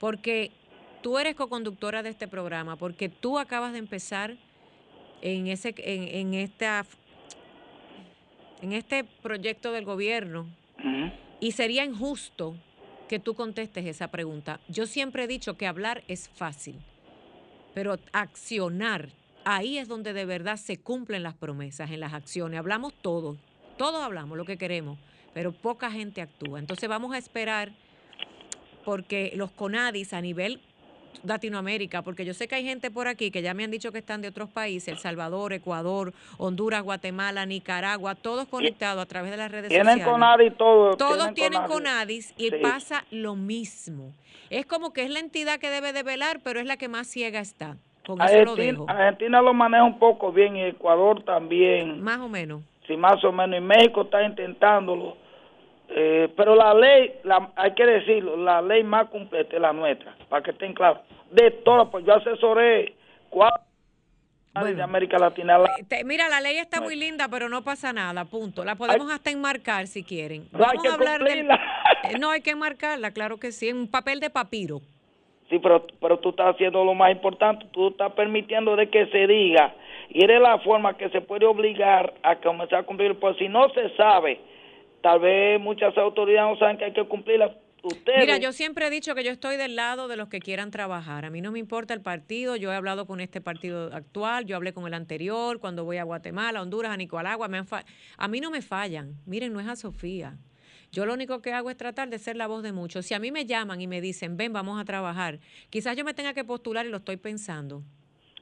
[0.00, 0.50] Porque
[1.04, 4.38] tú eres co-conductora de este programa, porque tú acabas de empezar
[5.20, 6.86] en, ese, en, esta,
[8.62, 10.46] en este proyecto del gobierno.
[11.40, 12.56] Y sería injusto
[13.06, 14.60] que tú contestes esa pregunta.
[14.68, 16.76] Yo siempre he dicho que hablar es fácil,
[17.74, 19.10] pero accionar,
[19.44, 22.58] ahí es donde de verdad se cumplen las promesas, en las acciones.
[22.58, 23.36] Hablamos todos,
[23.76, 24.98] todos hablamos lo que queremos,
[25.34, 26.58] pero poca gente actúa.
[26.58, 27.72] Entonces vamos a esperar
[28.86, 30.62] porque los CONADIS a nivel
[31.22, 33.98] Latinoamérica, porque yo sé que hay gente por aquí que ya me han dicho que
[33.98, 39.36] están de otros países, El Salvador, Ecuador, Honduras, Guatemala, Nicaragua, todos conectados a través de
[39.36, 39.94] las redes sociales.
[39.94, 40.96] Tienen CONADIS todos.
[40.96, 44.12] Todos tienen, CONADIS y pasa lo mismo.
[44.50, 47.06] Es como que es la entidad que debe de velar, pero es la que más
[47.06, 47.76] ciega está.
[48.06, 48.84] Con eso lo dejo.
[48.88, 52.02] Argentina lo maneja un poco bien y Ecuador también.
[52.02, 52.62] Más o menos.
[52.86, 53.58] Sí, más o menos.
[53.58, 55.16] Y México está intentándolo
[55.96, 60.16] eh, pero la ley, la, hay que decirlo, la ley más completa es la nuestra,
[60.28, 61.02] para que estén claros.
[61.30, 62.94] De todo, pues yo asesoré
[63.30, 63.62] cuatro
[64.62, 65.58] de América Latina.
[65.88, 68.64] Eh, mira, la ley está muy linda, pero no pasa nada, punto.
[68.64, 70.48] La podemos hasta enmarcar si quieren.
[70.50, 71.48] Vamos a hablar de...
[72.04, 74.80] Eh, no, hay que enmarcarla, claro que sí, en un papel de papiro.
[75.48, 79.26] Sí, pero, pero tú estás haciendo lo más importante, tú estás permitiendo de que se
[79.26, 79.74] diga,
[80.10, 83.70] y eres la forma que se puede obligar a comenzar a cumplir, pues si no
[83.70, 84.38] se sabe
[85.04, 87.54] tal vez muchas autoridades no saben que hay que cumplirla.
[87.82, 88.20] Ustedes.
[88.20, 91.26] Mira, yo siempre he dicho que yo estoy del lado de los que quieran trabajar.
[91.26, 92.56] A mí no me importa el partido.
[92.56, 96.04] Yo he hablado con este partido actual, yo hablé con el anterior, cuando voy a
[96.04, 97.48] Guatemala, Honduras, a Nicaragua.
[97.48, 97.60] Me
[98.16, 99.16] a mí no me fallan.
[99.26, 100.38] Miren, no es a Sofía.
[100.90, 103.04] Yo lo único que hago es tratar de ser la voz de muchos.
[103.04, 106.14] Si a mí me llaman y me dicen, ven, vamos a trabajar, quizás yo me
[106.14, 107.82] tenga que postular y lo estoy pensando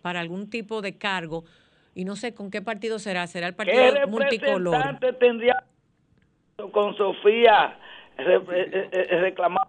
[0.02, 1.44] para algún tipo de cargo
[1.96, 3.26] y no sé con qué partido será.
[3.26, 5.00] Será el partido ¿Qué multicolor.
[5.18, 5.64] tendría
[6.70, 7.78] con Sofía
[8.16, 9.68] reclamar.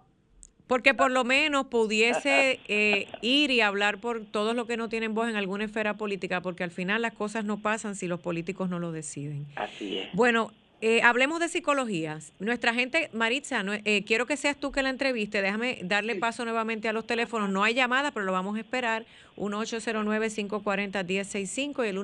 [0.66, 5.14] Porque por lo menos pudiese eh, ir y hablar por todos los que no tienen
[5.14, 8.70] voz en alguna esfera política, porque al final las cosas no pasan si los políticos
[8.70, 9.46] no lo deciden.
[9.56, 10.08] Así es.
[10.14, 12.18] Bueno, eh, hablemos de psicología.
[12.38, 15.40] Nuestra gente, Maritza, eh, quiero que seas tú que la entreviste.
[15.40, 17.48] Déjame darle paso nuevamente a los teléfonos.
[17.48, 19.06] No hay llamada, pero lo vamos a esperar.
[19.36, 21.96] 1-809-540-1065 y el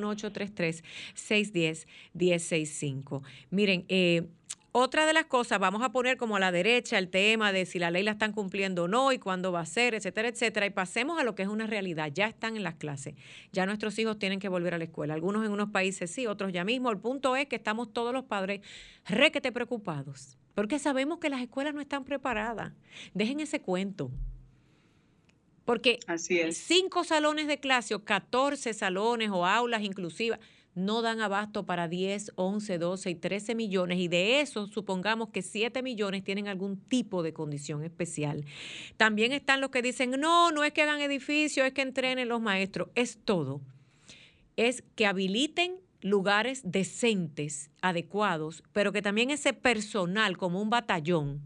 [2.14, 3.22] 1833-610-1065.
[3.50, 4.22] Miren, eh,
[4.72, 7.80] otra de las cosas, vamos a poner como a la derecha el tema de si
[7.80, 10.70] la ley la están cumpliendo o no y cuándo va a ser, etcétera, etcétera, y
[10.70, 12.10] pasemos a lo que es una realidad.
[12.14, 13.14] Ya están en las clases,
[13.52, 15.14] ya nuestros hijos tienen que volver a la escuela.
[15.14, 16.90] Algunos en unos países sí, otros ya mismo.
[16.90, 18.60] El punto es que estamos todos los padres
[19.06, 22.72] requete preocupados, porque sabemos que las escuelas no están preparadas.
[23.12, 24.10] Dejen ese cuento.
[25.64, 26.00] Porque
[26.52, 30.40] cinco salones de clase o 14 salones o aulas inclusivas
[30.74, 35.42] no dan abasto para 10, 11, 12 y 13 millones y de eso supongamos que
[35.42, 38.44] 7 millones tienen algún tipo de condición especial.
[38.96, 42.40] También están los que dicen, no, no es que hagan edificios, es que entrenen los
[42.40, 43.60] maestros, es todo.
[44.56, 51.42] Es que habiliten lugares decentes, adecuados, pero que también ese personal como un batallón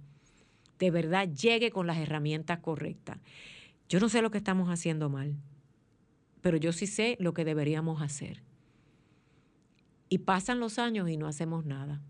[0.78, 3.18] de verdad llegue con las herramientas correctas.
[3.88, 5.36] Yo no sé lo que estamos haciendo mal,
[6.40, 8.42] pero yo sí sé lo que deberíamos hacer.
[10.14, 12.00] Y pasan los años y no hacemos nada.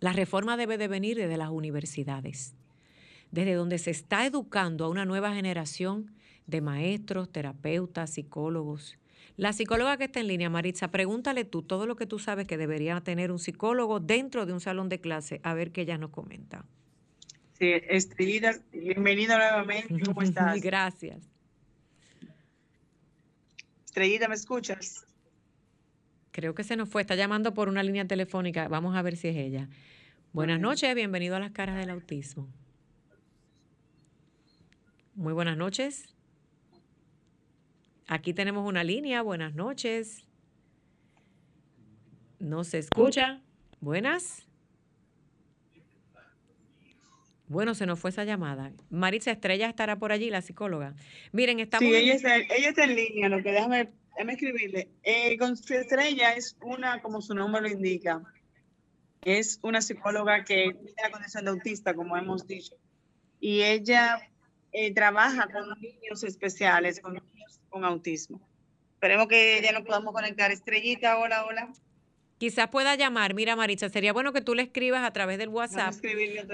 [0.00, 2.56] La reforma debe de venir desde las universidades,
[3.30, 6.10] desde donde se está educando a una nueva generación
[6.48, 8.98] de maestros, terapeutas, psicólogos.
[9.36, 12.56] La psicóloga que está en línea, Maritza, pregúntale tú todo lo que tú sabes que
[12.56, 16.10] debería tener un psicólogo dentro de un salón de clase, a ver qué ella nos
[16.10, 16.64] comenta.
[17.56, 19.94] Sí, Estrellita, bienvenida nuevamente.
[20.04, 20.60] ¿Cómo estás?
[20.60, 21.22] Gracias.
[23.84, 25.06] Estrellita, ¿me escuchas?
[26.36, 27.00] Creo que se nos fue.
[27.00, 28.68] Está llamando por una línea telefónica.
[28.68, 29.70] Vamos a ver si es ella.
[30.34, 32.46] Buenas noches, bienvenido a las caras del autismo.
[35.14, 36.14] Muy buenas noches.
[38.06, 39.22] Aquí tenemos una línea.
[39.22, 40.26] Buenas noches.
[42.38, 43.40] ¿No se escucha?
[43.80, 44.46] Buenas.
[47.48, 48.72] Bueno, se nos fue esa llamada.
[48.90, 50.96] Maritza Estrella estará por allí, la psicóloga.
[51.32, 51.88] Miren, estamos...
[51.88, 54.88] Sí, ella está, ella está en línea, lo que déjame, déjame escribirle.
[55.02, 58.22] Eh, Estrella es una, como su nombre lo indica,
[59.22, 62.74] es una psicóloga que tiene la condición de autista, como hemos dicho.
[63.40, 64.30] Y ella
[64.72, 68.40] eh, trabaja con niños especiales, con niños con autismo.
[68.94, 70.50] Esperemos que ya nos podamos conectar.
[70.50, 71.72] Estrellita, hola, hola.
[72.38, 73.34] Quizás pueda llamar.
[73.34, 75.94] Mira, Maritza, sería bueno que tú le escribas a través del WhatsApp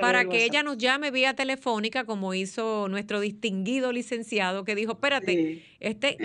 [0.00, 5.64] para que ella nos llame vía telefónica, como hizo nuestro distinguido licenciado que dijo, espérate,
[5.80, 6.16] este,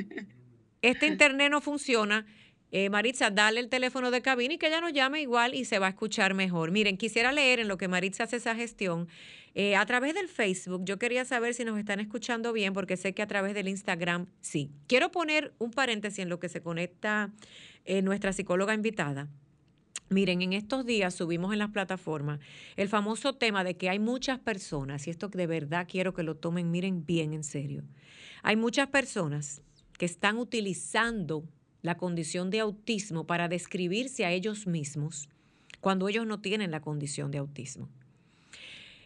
[0.81, 2.25] este internet no funciona.
[2.71, 5.79] Eh, Maritza, dale el teléfono de cabina y que ella nos llame igual y se
[5.79, 6.71] va a escuchar mejor.
[6.71, 9.07] Miren, quisiera leer en lo que Maritza hace esa gestión.
[9.55, 13.13] Eh, a través del Facebook, yo quería saber si nos están escuchando bien, porque sé
[13.13, 14.69] que a través del Instagram sí.
[14.87, 17.31] Quiero poner un paréntesis en lo que se conecta
[17.85, 19.29] eh, nuestra psicóloga invitada.
[20.09, 22.39] Miren, en estos días subimos en las plataformas
[22.75, 26.35] el famoso tema de que hay muchas personas, y esto de verdad quiero que lo
[26.35, 27.83] tomen, miren bien en serio.
[28.43, 29.61] Hay muchas personas
[29.97, 31.43] que están utilizando
[31.81, 35.29] la condición de autismo para describirse a ellos mismos
[35.79, 37.89] cuando ellos no tienen la condición de autismo.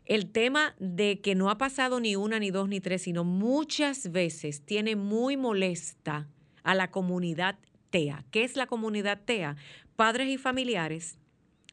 [0.06, 4.12] El tema de que no ha pasado ni una, ni dos, ni tres, sino muchas
[4.12, 6.28] veces tiene muy molesta
[6.64, 7.60] a la comunidad
[7.92, 8.26] TEA.
[8.32, 9.58] ¿Qué es la comunidad TEA?
[10.02, 11.20] padres y familiares,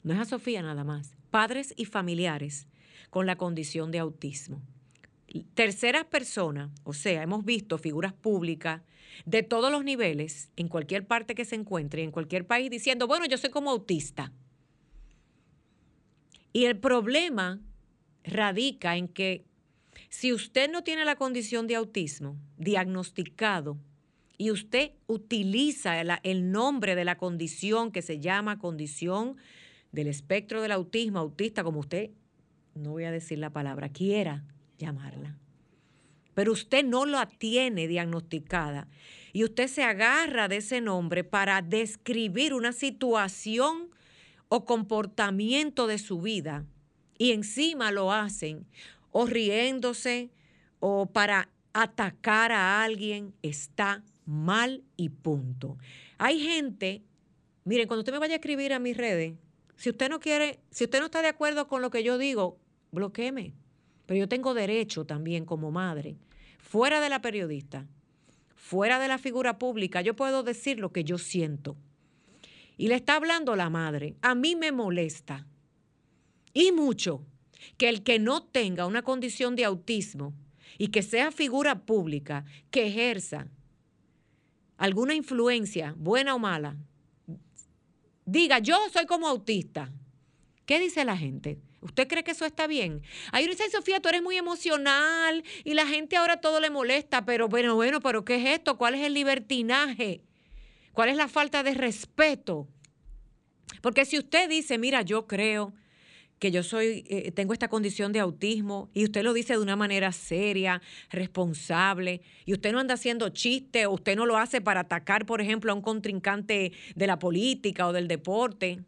[0.03, 2.67] no es a Sofía nada más, padres y familiares
[3.09, 4.61] con la condición de autismo.
[5.55, 8.83] Terceras personas, o sea, hemos visto figuras públicas
[9.27, 13.27] de todos los niveles, en cualquier parte que se encuentre, en cualquier país, diciendo, bueno,
[13.27, 14.33] yo soy como autista.
[16.53, 17.61] Y el problema
[18.25, 19.45] radica en que
[20.09, 23.77] si usted no tiene la condición de autismo diagnosticado,
[24.39, 29.37] y usted utiliza el, nombre de la condición que se llama condición
[29.91, 32.11] del espectro del autismo, autista, como usted,
[32.77, 34.45] no voy a decir la palabra, quiera
[34.79, 35.37] llamarla.
[36.35, 38.89] Pero usted no la tiene diagnosticada
[39.33, 43.91] y usted se agarra de ese nombre para describir una situación
[44.49, 46.65] o comportamiento de su vida
[47.19, 48.67] y encima lo hacen
[49.11, 50.31] o riéndose
[50.81, 55.77] o para atacar a alguien, está mal y punto.
[56.19, 57.03] Hay gente,
[57.65, 59.35] miren, cuando usted me vaya a escribir a mis redes,
[59.77, 62.59] si usted no quiere, si usted no está de acuerdo con lo que yo digo,
[62.91, 63.55] bloqueeme.
[64.09, 66.17] Pero yo tengo derecho también como madre,
[66.57, 67.87] fuera de la periodista,
[68.57, 71.77] fuera de la figura pública, yo puedo decir lo que yo siento.
[72.79, 74.17] Y le está hablando la madre.
[74.23, 75.47] A mí me molesta.
[76.55, 77.23] Y mucho
[77.77, 80.33] que el que no tenga una condición de autismo
[80.79, 83.49] y que sea figura pública, que ejerza
[84.79, 86.79] alguna influencia, buena o mala,
[88.25, 89.93] diga, yo soy como autista.
[90.65, 91.59] ¿Qué dice la gente?
[91.81, 93.03] ¿Usted cree que eso está bien?
[93.31, 97.49] Ahí dice, Sofía, tú eres muy emocional y la gente ahora todo le molesta, pero
[97.49, 98.77] bueno, bueno, pero ¿qué es esto?
[98.77, 100.23] ¿Cuál es el libertinaje?
[100.93, 102.67] ¿Cuál es la falta de respeto?
[103.81, 105.73] Porque si usted dice, mira, yo creo
[106.39, 109.77] que yo soy, eh, tengo esta condición de autismo y usted lo dice de una
[109.77, 114.81] manera seria, responsable, y usted no anda haciendo chiste o usted no lo hace para
[114.81, 118.81] atacar, por ejemplo, a un contrincante de la política o del deporte,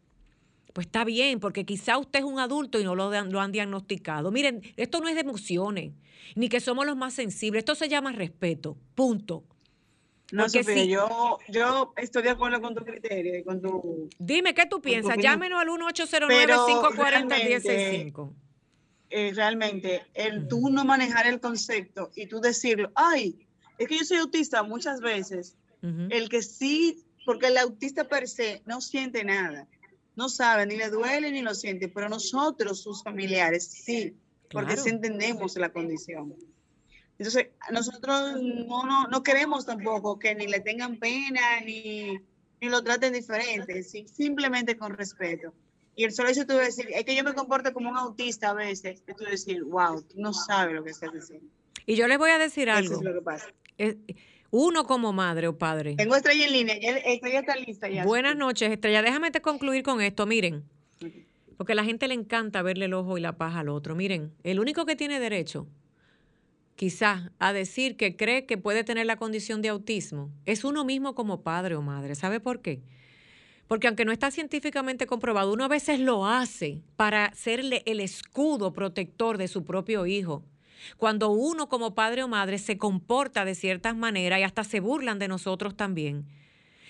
[0.73, 4.31] pues está bien, porque quizá usted es un adulto y no lo, lo han diagnosticado.
[4.31, 5.93] Miren, esto no es de emociones,
[6.35, 9.43] ni que somos los más sensibles, esto se llama respeto, punto.
[10.31, 14.07] No, Sofía, yo, yo estoy de acuerdo con tu criterio y con tu...
[14.17, 15.17] Dime, ¿qué tú piensas?
[15.17, 18.31] Llámenos al 1809-540-1065.
[19.09, 23.45] Eh, realmente, el tú no manejar el concepto y tú decirlo, ay,
[23.77, 28.61] es que yo soy autista muchas veces, el que sí, porque el autista per se
[28.65, 29.67] no siente nada,
[30.21, 34.15] no sabe, ni le duele ni lo siente, pero nosotros, sus familiares, sí,
[34.51, 36.35] porque sí entendemos la condición.
[37.17, 42.19] Entonces, nosotros no, no, queremos tampoco que ni le tengan pena ni,
[42.61, 45.53] ni lo traten diferente, simplemente con respeto.
[45.95, 48.53] Y el solo hecho de decir, es que yo me comporto como un autista a
[48.53, 51.47] veces, es tú decir, wow, tú no sabes lo que estás diciendo.
[51.87, 52.93] Y yo les voy a decir algo.
[52.93, 53.47] Eso es lo que pasa.
[54.51, 55.95] Uno como madre o padre.
[55.95, 58.03] Tengo Estrella en línea, Estrella está lista ya.
[58.05, 59.01] Buenas noches, Estrella.
[59.01, 60.25] Déjame te concluir con esto.
[60.25, 60.63] Miren,
[61.57, 63.95] porque a la gente le encanta verle el ojo y la paja al otro.
[63.95, 65.67] Miren, el único que tiene derecho
[66.75, 71.15] quizás a decir que cree que puede tener la condición de autismo es uno mismo
[71.15, 72.15] como padre o madre.
[72.15, 72.81] ¿Sabe por qué?
[73.67, 78.73] Porque aunque no está científicamente comprobado, uno a veces lo hace para serle el escudo
[78.73, 80.43] protector de su propio hijo.
[80.97, 85.19] Cuando uno como padre o madre se comporta de ciertas maneras y hasta se burlan
[85.19, 86.25] de nosotros también.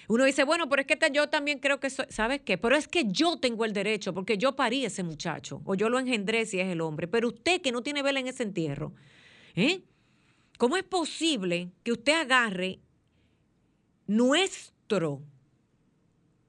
[0.08, 2.58] Uno dice, bueno, pero es que yo también creo que soy, ¿sabes qué?
[2.58, 5.90] Pero es que yo tengo el derecho porque yo parí a ese muchacho o yo
[5.90, 7.08] lo engendré si es el hombre.
[7.08, 8.94] Pero usted que no tiene vela en ese entierro,
[9.56, 9.82] ¿Eh?
[10.58, 12.80] ¿Cómo es posible que usted agarre
[14.08, 15.22] nuestro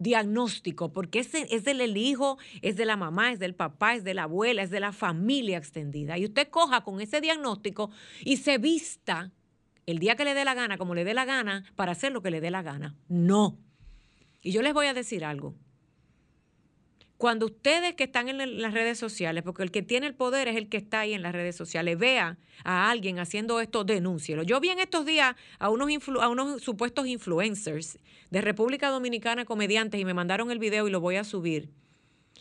[0.02, 4.14] diagnóstico, porque es, es del hijo, es de la mamá, es del papá, es de
[4.14, 7.90] la abuela, es de la familia extendida, y usted coja con ese diagnóstico
[8.24, 9.32] y se vista
[9.86, 12.22] el día que le dé la gana, como le dé la gana, para hacer lo
[12.22, 12.94] que le dé la gana.
[13.08, 13.58] No.
[14.40, 15.54] Y yo les voy a decir algo.
[17.22, 20.56] Cuando ustedes que están en las redes sociales, porque el que tiene el poder es
[20.56, 24.42] el que está ahí en las redes sociales, vea a alguien haciendo esto, denúncielo.
[24.42, 25.88] Yo vi en estos días a unos,
[26.20, 28.00] a unos supuestos influencers
[28.30, 31.70] de República Dominicana, comediantes, y me mandaron el video y lo voy a subir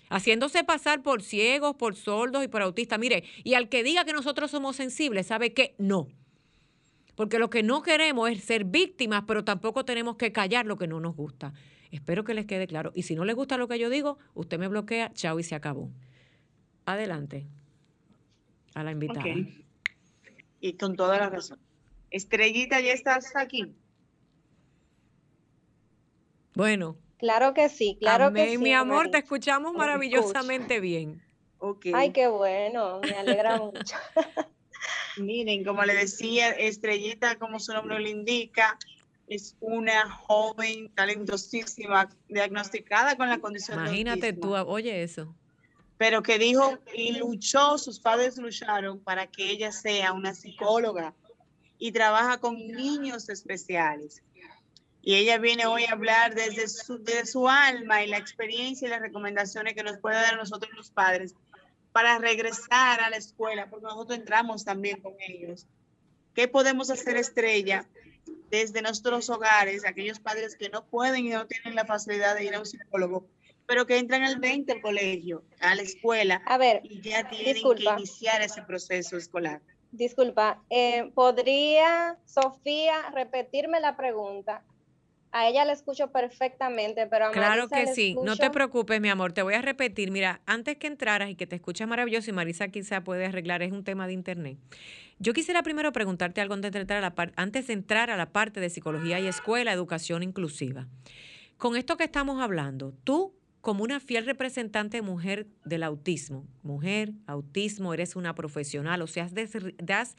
[0.10, 2.98] haciéndose pasar por ciegos, por sordos y por autistas.
[2.98, 6.08] Mire, y al que diga que nosotros somos sensibles, sabe que no.
[7.14, 10.88] Porque lo que no queremos es ser víctimas, pero tampoco tenemos que callar lo que
[10.88, 11.54] no nos gusta.
[11.92, 12.92] Espero que les quede claro.
[12.96, 15.56] Y si no les gusta lo que yo digo, usted me bloquea, chao y se
[15.56, 15.89] acabó.
[16.86, 17.46] Adelante.
[18.74, 19.26] A la invitada.
[20.62, 21.60] Y con toda la razón.
[22.10, 23.74] Estrellita, ¿ya estás aquí?
[26.56, 26.98] Bueno.
[27.18, 28.58] Claro que sí, claro que sí.
[28.58, 31.22] Mi amor, te escuchamos maravillosamente bien.
[31.60, 31.92] Okay.
[31.96, 33.96] Ay, qué bueno, me alegra mucho.
[35.18, 38.78] Miren, como le decía, Estrellita, como su nombre lo indica,
[39.28, 45.34] es una joven talentosísima, diagnosticada con la condición Imagínate tú, oye eso.
[45.97, 51.13] Pero que dijo y luchó, sus padres lucharon para que ella sea una psicóloga
[51.78, 54.24] y trabaja con niños especiales.
[55.03, 58.91] Y ella viene hoy a hablar desde su, desde su alma y la experiencia y
[58.91, 61.34] las recomendaciones que nos puede dar a nosotros los padres
[61.91, 65.67] para regresar a la escuela, porque nosotros entramos también con ellos.
[66.34, 67.86] ¿Qué podemos hacer, Estrella,
[68.49, 72.55] desde nuestros hogares, aquellos padres que no pueden y no tienen la facilidad de ir
[72.55, 73.26] a un psicólogo,
[73.65, 77.55] pero que entran al 20 al colegio, a la escuela, a ver, y ya tienen
[77.55, 79.61] que iniciar ese proceso escolar.
[79.91, 84.63] Disculpa, eh, ¿podría Sofía repetirme la pregunta?
[85.34, 89.32] A ella la escucho perfectamente, pero a Claro que sí, no te preocupes, mi amor,
[89.32, 90.12] te voy a repetir.
[90.12, 93.72] Mira, antes que entraras y que te escuches maravilloso, y Marisa quizá puede arreglar, es
[93.72, 94.58] un tema de internet.
[95.20, 98.32] Yo quisiera primero preguntarte algo antes de entrar a la, antes de entrar a la
[98.32, 100.88] parte de psicología y escuela, educación inclusiva.
[101.58, 107.14] Con esto que estamos hablando, tú como una fiel representante de mujer del autismo, mujer,
[107.28, 109.30] autismo, eres una profesional, o sea,
[109.90, 110.18] has,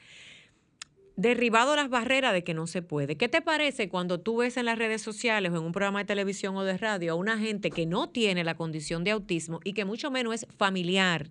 [1.15, 3.17] derribado las barreras de que no se puede.
[3.17, 6.05] ¿Qué te parece cuando tú ves en las redes sociales o en un programa de
[6.05, 9.73] televisión o de radio a una gente que no tiene la condición de autismo y
[9.73, 11.29] que mucho menos es familiar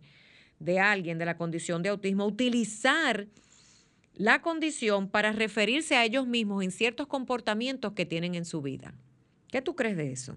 [0.60, 3.26] de alguien de la condición de autismo, utilizar
[4.14, 8.94] la condición para referirse a ellos mismos en ciertos comportamientos que tienen en su vida?
[9.50, 10.36] ¿Qué tú crees de eso?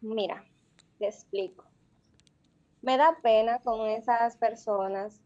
[0.00, 0.44] Mira,
[0.98, 1.64] te explico.
[2.80, 5.20] Me da pena con esas personas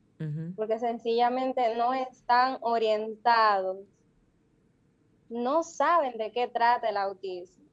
[0.54, 3.78] porque sencillamente no están orientados,
[5.30, 7.64] no saben de qué trata el autismo,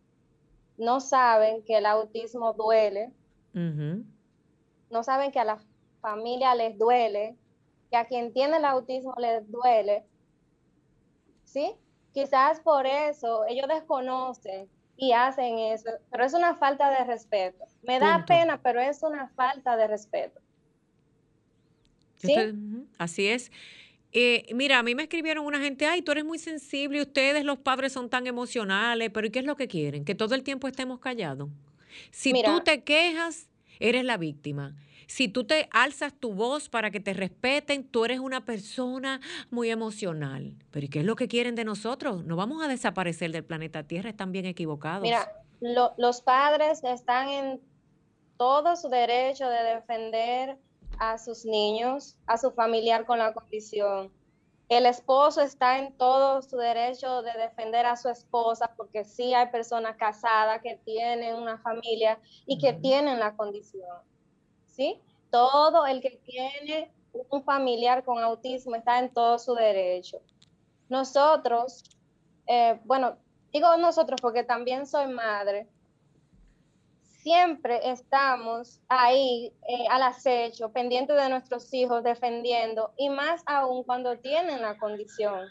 [0.78, 3.12] no saben que el autismo duele,
[3.54, 5.60] no saben que a la
[6.00, 7.36] familia les duele,
[7.90, 10.06] que a quien tiene el autismo les duele,
[11.44, 11.76] ¿sí?
[12.14, 17.66] Quizás por eso ellos desconocen y hacen eso, pero es una falta de respeto.
[17.84, 20.40] Me da pena, pero es una falta de respeto.
[22.18, 22.34] ¿Sí?
[22.98, 23.52] así es.
[24.12, 27.60] Eh, mira, a mí me escribieron una gente, ay, tú eres muy sensible, ustedes los
[27.60, 30.06] padres son tan emocionales, pero ¿y qué es lo que quieren?
[30.06, 31.50] Que todo el tiempo estemos callados.
[32.12, 33.50] Si tú te quejas,
[33.80, 34.76] eres la víctima.
[35.08, 39.70] Si tú te alzas tu voz para que te respeten, tú eres una persona muy
[39.70, 40.54] emocional.
[40.72, 42.26] Pero ¿y qué es lo que quieren de nosotros?
[42.26, 45.04] No vamos a desaparecer del planeta Tierra, están bien equivocados.
[45.04, 47.62] Mira, los padres están en
[48.38, 50.58] todo su derecho de defender
[51.00, 54.12] a sus niños, a su familiar con la condición.
[54.70, 59.48] El esposo está en todo su derecho de defender a su esposa porque sí hay
[59.48, 63.98] personas casadas que tienen una familia y que tienen la condición.
[64.66, 65.02] ¿Sí?
[65.32, 66.92] Todo el que tiene
[67.30, 70.22] un familiar con autismo está en todo su derecho.
[70.90, 71.84] Nosotros
[72.48, 73.18] eh, bueno,
[73.52, 75.68] digo nosotros porque también soy madre,
[77.28, 84.18] siempre estamos ahí eh, al acecho, pendientes de nuestros hijos, defendiendo, y más aún cuando
[84.18, 85.50] tienen la condición.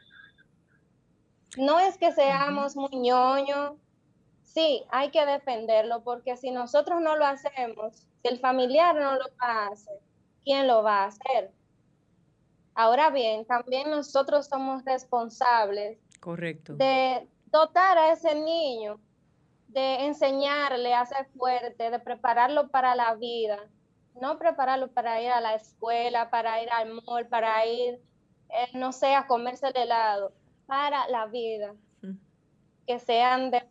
[1.59, 3.74] No es que seamos muy ñoños,
[4.43, 9.27] sí, hay que defenderlo, porque si nosotros no lo hacemos, si el familiar no lo
[9.39, 9.91] hace,
[10.47, 11.53] ¿quién lo va a hacer?
[12.74, 16.74] Ahora bien, también nosotros somos responsables Correcto.
[16.77, 18.99] de dotar a ese niño,
[19.77, 23.59] de enseñarle a ser fuerte, de prepararlo para la vida,
[24.18, 28.01] no prepararlo para ir a la escuela, para ir al mall, para ir,
[28.49, 30.33] eh, no sé, a comerse el helado,
[30.64, 31.74] para la vida.
[32.87, 33.68] Que sean de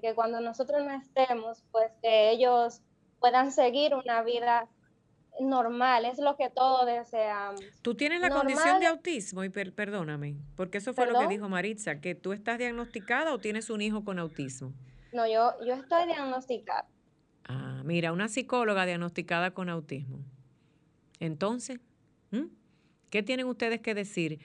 [0.00, 2.80] que cuando nosotros no estemos, pues que ellos
[3.20, 4.66] puedan seguir una vida
[5.40, 7.60] normal, es lo que todos deseamos.
[7.82, 12.00] Tú tienes la condición de autismo, y perdóname, porque eso fue lo que dijo Maritza,
[12.00, 14.72] que tú estás diagnosticada o tienes un hijo con autismo.
[15.12, 16.86] No, yo, yo estoy diagnosticada.
[17.44, 20.20] Ah, mira, una psicóloga diagnosticada con autismo.
[21.20, 21.80] Entonces,
[23.10, 24.38] ¿qué tienen ustedes que decir?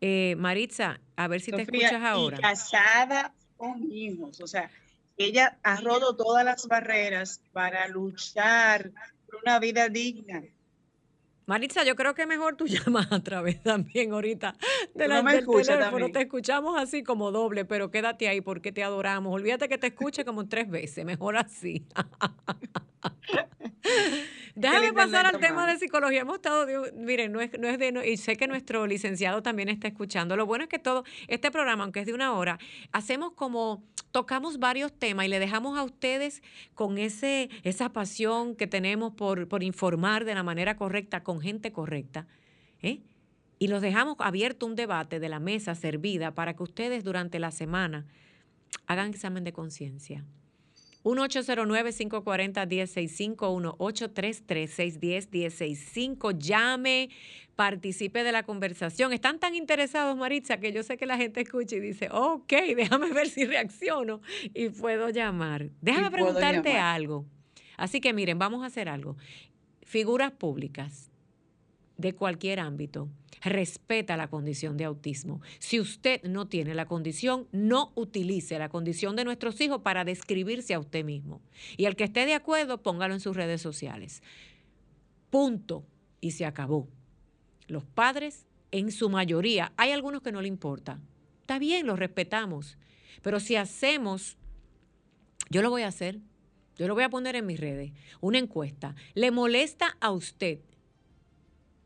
[0.00, 2.38] Eh, Maritza, a ver si te escuchas ahora.
[2.38, 4.70] casada con hijos, o sea,
[5.16, 8.90] ella ha roto todas las barreras para luchar
[9.26, 10.42] por una vida digna.
[11.46, 14.56] Maritza, yo creo que mejor tú llamas a través también ahorita
[14.94, 16.10] de la, del teléfono.
[16.10, 19.32] Te escuchamos así como doble, pero quédate ahí porque te adoramos.
[19.32, 21.86] Olvídate que te escuche como tres veces, mejor así.
[24.54, 26.20] Déjame pasar al tema de psicología.
[26.20, 29.88] Hemos estado, miren, no es, no es de, y sé que nuestro licenciado también está
[29.88, 30.36] escuchando.
[30.36, 32.58] Lo bueno es que todo, este programa, aunque es de una hora,
[32.92, 33.82] hacemos como,
[34.12, 36.42] tocamos varios temas y le dejamos a ustedes
[36.74, 41.72] con ese, esa pasión que tenemos por, por informar de la manera correcta, con gente
[41.72, 42.28] correcta.
[42.80, 43.00] ¿eh?
[43.58, 47.50] Y los dejamos abierto un debate de la mesa servida para que ustedes durante la
[47.50, 48.06] semana
[48.86, 50.24] hagan examen de conciencia.
[51.04, 56.36] 1-809-540-1065, 1-833-610-1065.
[56.38, 57.10] Llame,
[57.54, 59.12] participe de la conversación.
[59.12, 63.12] Están tan interesados, Maritza, que yo sé que la gente escucha y dice, ok, déjame
[63.12, 64.20] ver si reacciono
[64.54, 65.70] y puedo llamar.
[65.80, 67.26] Déjame preguntarte algo.
[67.76, 69.16] Así que miren, vamos a hacer algo.
[69.82, 71.10] Figuras públicas
[71.96, 73.08] de cualquier ámbito
[73.42, 75.40] respeta la condición de autismo.
[75.58, 80.74] Si usted no tiene la condición, no utilice la condición de nuestros hijos para describirse
[80.74, 81.42] a usted mismo.
[81.76, 84.22] Y el que esté de acuerdo, póngalo en sus redes sociales.
[85.30, 85.84] Punto.
[86.20, 86.88] Y se acabó.
[87.66, 90.98] Los padres, en su mayoría, hay algunos que no le importa.
[91.42, 92.78] Está bien, los respetamos.
[93.20, 94.38] Pero si hacemos,
[95.50, 96.18] yo lo voy a hacer,
[96.76, 97.92] yo lo voy a poner en mis redes,
[98.22, 98.94] una encuesta.
[99.12, 100.60] ¿Le molesta a usted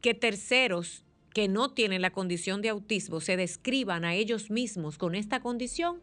[0.01, 5.15] que terceros que no tienen la condición de autismo se describan a ellos mismos con
[5.15, 6.01] esta condición,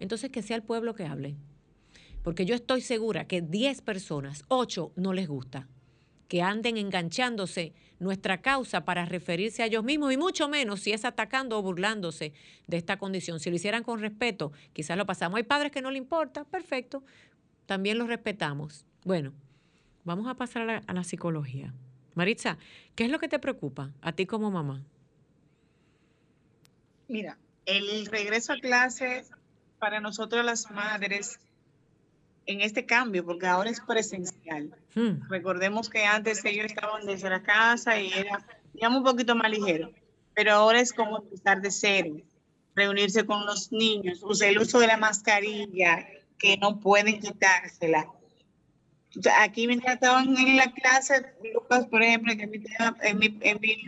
[0.00, 1.36] entonces que sea el pueblo que hable.
[2.22, 5.68] Porque yo estoy segura que 10 personas, 8 no les gusta
[6.28, 11.04] que anden enganchándose nuestra causa para referirse a ellos mismos y mucho menos si es
[11.04, 12.32] atacando o burlándose
[12.66, 13.40] de esta condición.
[13.40, 15.36] Si lo hicieran con respeto, quizás lo pasamos.
[15.36, 17.04] Hay padres que no le importa, perfecto,
[17.66, 18.84] también los respetamos.
[19.04, 19.32] Bueno,
[20.04, 21.72] vamos a pasar a la, a la psicología.
[22.14, 22.58] Maritza,
[22.94, 24.82] ¿qué es lo que te preocupa a ti como mamá?
[27.08, 29.24] Mira, el regreso a clase
[29.78, 31.38] para nosotros las madres
[32.46, 34.74] en este cambio, porque ahora es presencial.
[34.94, 35.28] Hmm.
[35.28, 39.90] Recordemos que antes ellos estaban desde la casa y era, digamos, un poquito más ligero,
[40.34, 42.16] pero ahora es como empezar de cero,
[42.74, 46.06] reunirse con los niños, usar el uso de la mascarilla,
[46.38, 48.08] que no pueden quitársela,
[49.40, 53.84] aquí mientras estaban en la clase, Lucas, por ejemplo, que en mi, en mi,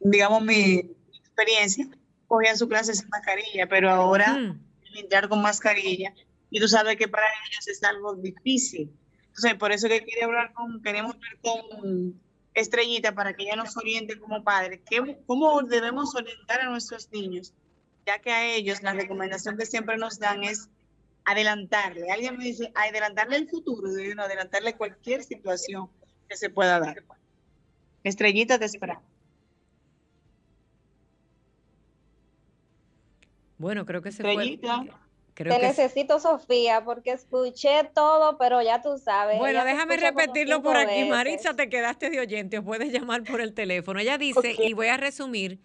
[0.00, 1.88] digamos, mi experiencia,
[2.26, 4.60] cogían su clase sin mascarilla, pero ahora mm.
[4.96, 6.14] entrar con mascarilla,
[6.50, 8.92] y tú sabes que para ellos es algo difícil.
[9.28, 12.20] Entonces, por eso que quería hablar con, queremos ver con
[12.54, 14.82] Estrellita para que ella nos oriente como padre,
[15.26, 17.54] ¿cómo debemos orientar a nuestros niños?
[18.06, 20.68] Ya que a ellos la recomendación que siempre nos dan es
[21.24, 22.10] adelantarle.
[22.10, 25.88] Alguien me dice, adelantarle el futuro, no, adelantarle cualquier situación
[26.28, 27.02] que se pueda dar.
[28.04, 29.00] Estrellita, te espera.
[33.58, 34.84] Bueno, creo que se Estrellita.
[35.34, 39.38] te necesito, Sofía, porque escuché todo, pero ya tú sabes.
[39.38, 41.04] Bueno, déjame repetirlo por aquí.
[41.04, 44.00] Marisa, te quedaste de oyente, o puedes llamar por el teléfono.
[44.00, 45.58] Ella dice, y voy a resumir,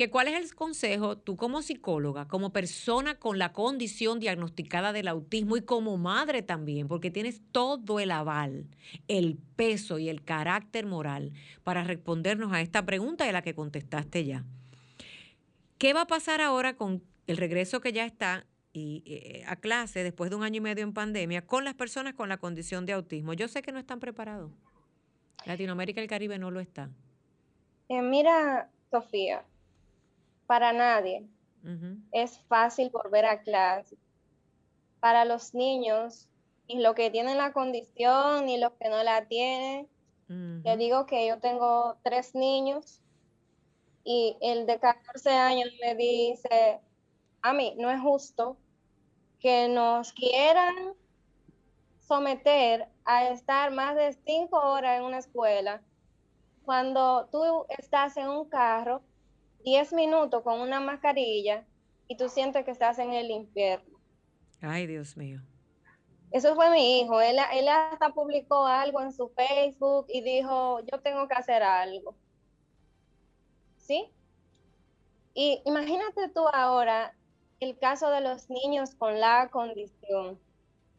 [0.00, 5.08] que cuál es el consejo tú como psicóloga, como persona con la condición diagnosticada del
[5.08, 8.64] autismo y como madre también, porque tienes todo el aval,
[9.08, 11.32] el peso y el carácter moral
[11.64, 14.46] para respondernos a esta pregunta de la que contestaste ya.
[15.76, 20.02] ¿Qué va a pasar ahora con el regreso que ya está y, eh, a clase
[20.02, 22.94] después de un año y medio en pandemia con las personas con la condición de
[22.94, 23.34] autismo.
[23.34, 24.50] Yo sé que no están preparados.
[25.44, 26.94] Latinoamérica y el Caribe no lo están.
[27.90, 29.44] Eh, mira, Sofía,
[30.50, 31.28] para nadie.
[32.10, 33.96] Es fácil volver a clase.
[34.98, 36.28] Para los niños,
[36.66, 39.88] y los que tienen la condición y los que no la tienen,
[40.26, 43.00] yo digo que yo tengo tres niños
[44.02, 46.80] y el de 14 años me dice,
[47.42, 48.56] a mí no es justo
[49.38, 50.94] que nos quieran
[52.00, 55.80] someter a estar más de cinco horas en una escuela
[56.64, 59.00] cuando tú estás en un carro
[59.64, 61.66] 10 minutos con una mascarilla
[62.08, 63.98] y tú sientes que estás en el infierno.
[64.60, 65.40] Ay, Dios mío.
[66.30, 67.20] Eso fue mi hijo.
[67.20, 72.14] Él, él hasta publicó algo en su Facebook y dijo, yo tengo que hacer algo.
[73.78, 74.12] ¿Sí?
[75.34, 77.14] Y imagínate tú ahora
[77.60, 80.38] el caso de los niños con la condición,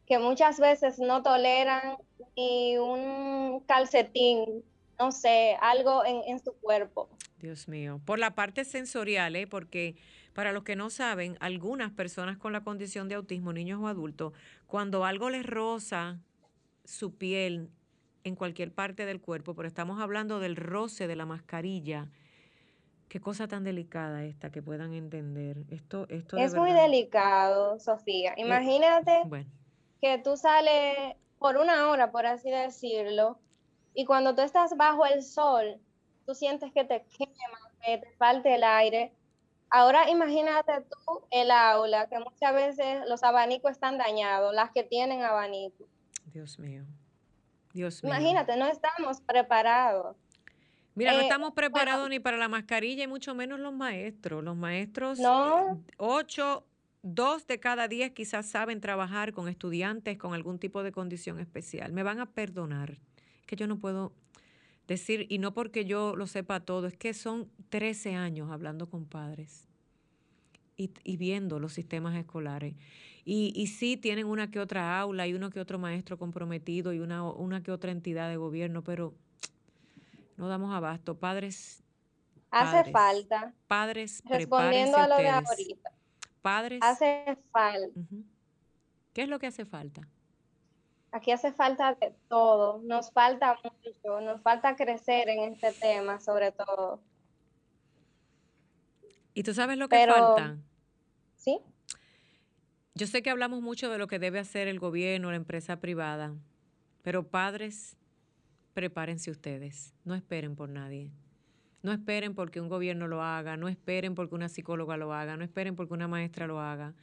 [0.06, 1.96] que muchas veces no toleran
[2.36, 4.64] ni un calcetín,
[4.98, 7.08] no sé, algo en, en su cuerpo.
[7.38, 8.00] Dios mío.
[8.04, 9.46] Por la parte sensorial, ¿eh?
[9.46, 9.96] porque
[10.32, 14.32] para los que no saben, algunas personas con la condición de autismo, niños o adultos,
[14.66, 16.20] cuando algo les roza
[16.84, 17.70] su piel
[18.24, 22.08] en cualquier parte del cuerpo, pero estamos hablando del roce de la mascarilla,
[23.12, 25.66] Qué cosa tan delicada esta que puedan entender.
[25.68, 28.32] Esto, esto es muy delicado, Sofía.
[28.38, 29.24] Eh, Imagínate
[30.00, 33.38] que tú sales por una hora, por así decirlo,
[33.94, 35.80] y cuando tú estás bajo el sol,
[36.26, 39.12] tú sientes que te quema, que te falta el aire.
[39.70, 45.22] Ahora imagínate tú el aula, que muchas veces los abanicos están dañados, las que tienen
[45.22, 45.84] abanico.
[46.26, 46.84] Dios mío.
[47.72, 48.12] Dios mío.
[48.12, 50.16] Imagínate, no estamos preparados.
[50.94, 54.44] Mira, no eh, estamos preparados ni para la mascarilla y mucho menos los maestros.
[54.44, 55.82] Los maestros, no.
[55.96, 56.66] ocho,
[57.02, 61.92] dos de cada diez quizás saben trabajar con estudiantes con algún tipo de condición especial.
[61.92, 62.98] Me van a perdonar,
[63.46, 64.12] que yo no puedo
[64.86, 69.06] decir, y no porque yo lo sepa todo, es que son 13 años hablando con
[69.06, 69.68] padres
[70.76, 72.74] y, viendo los sistemas escolares.
[73.24, 76.98] Y, y, sí tienen una que otra aula y uno que otro maestro comprometido y
[76.98, 79.14] una, una que otra entidad de gobierno, pero
[80.36, 81.16] no damos abasto.
[81.16, 81.84] Padres.
[82.50, 83.54] Hace falta.
[83.68, 85.90] Padres, respondiendo a lo de ahorita.
[86.42, 86.80] Padres.
[86.82, 88.00] Hace falta.
[89.12, 90.02] ¿Qué es lo que hace falta?
[91.12, 92.80] Aquí hace falta de todo.
[92.82, 94.20] Nos falta mucho.
[94.22, 97.00] Nos falta crecer en este tema, sobre todo.
[99.34, 100.56] ¿Y tú sabes lo que falta?
[101.36, 101.60] Sí.
[102.94, 106.34] Yo sé que hablamos mucho de lo que debe hacer el gobierno, la empresa privada,
[107.02, 107.96] pero padres
[108.74, 111.10] prepárense ustedes, no esperen por nadie.
[111.82, 115.44] No esperen porque un gobierno lo haga, no esperen porque una psicóloga lo haga, no
[115.44, 116.94] esperen porque una maestra lo haga.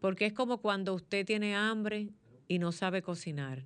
[0.00, 2.10] Porque es como cuando usted tiene hambre
[2.50, 3.64] y no sabe cocinar.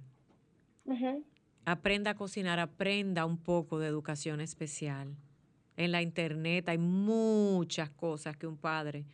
[1.64, 5.16] Aprenda a cocinar, aprenda un poco de educación especial.
[5.76, 9.07] En la internet hay muchas cosas que un padre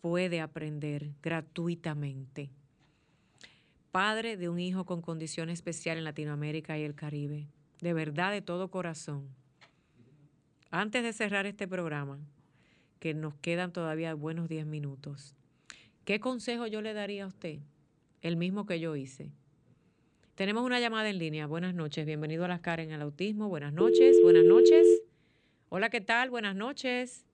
[0.00, 2.50] puede aprender gratuitamente
[3.92, 7.46] padre de un hijo con condición especial en Latinoamérica y el Caribe.
[7.80, 9.28] De verdad, de todo corazón.
[10.70, 12.18] Antes de cerrar este programa,
[12.98, 15.36] que nos quedan todavía buenos 10 minutos,
[16.06, 17.58] ¿qué consejo yo le daría a usted?
[18.22, 19.32] El mismo que yo hice.
[20.36, 21.46] Tenemos una llamada en línea.
[21.46, 22.06] Buenas noches.
[22.06, 23.48] Bienvenido a las caras en el autismo.
[23.48, 24.16] Buenas noches.
[24.22, 25.02] Buenas noches.
[25.68, 26.30] Hola, ¿qué tal?
[26.30, 27.26] Buenas noches.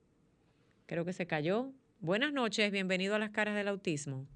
[0.86, 1.72] Creo que se cayó.
[2.00, 2.72] Buenas noches.
[2.72, 4.26] Bienvenido a las caras del autismo.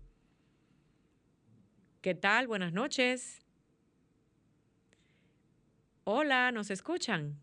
[2.03, 2.47] ¿Qué tal?
[2.47, 3.41] Buenas noches.
[6.05, 7.39] Hola, ¿nos escuchan?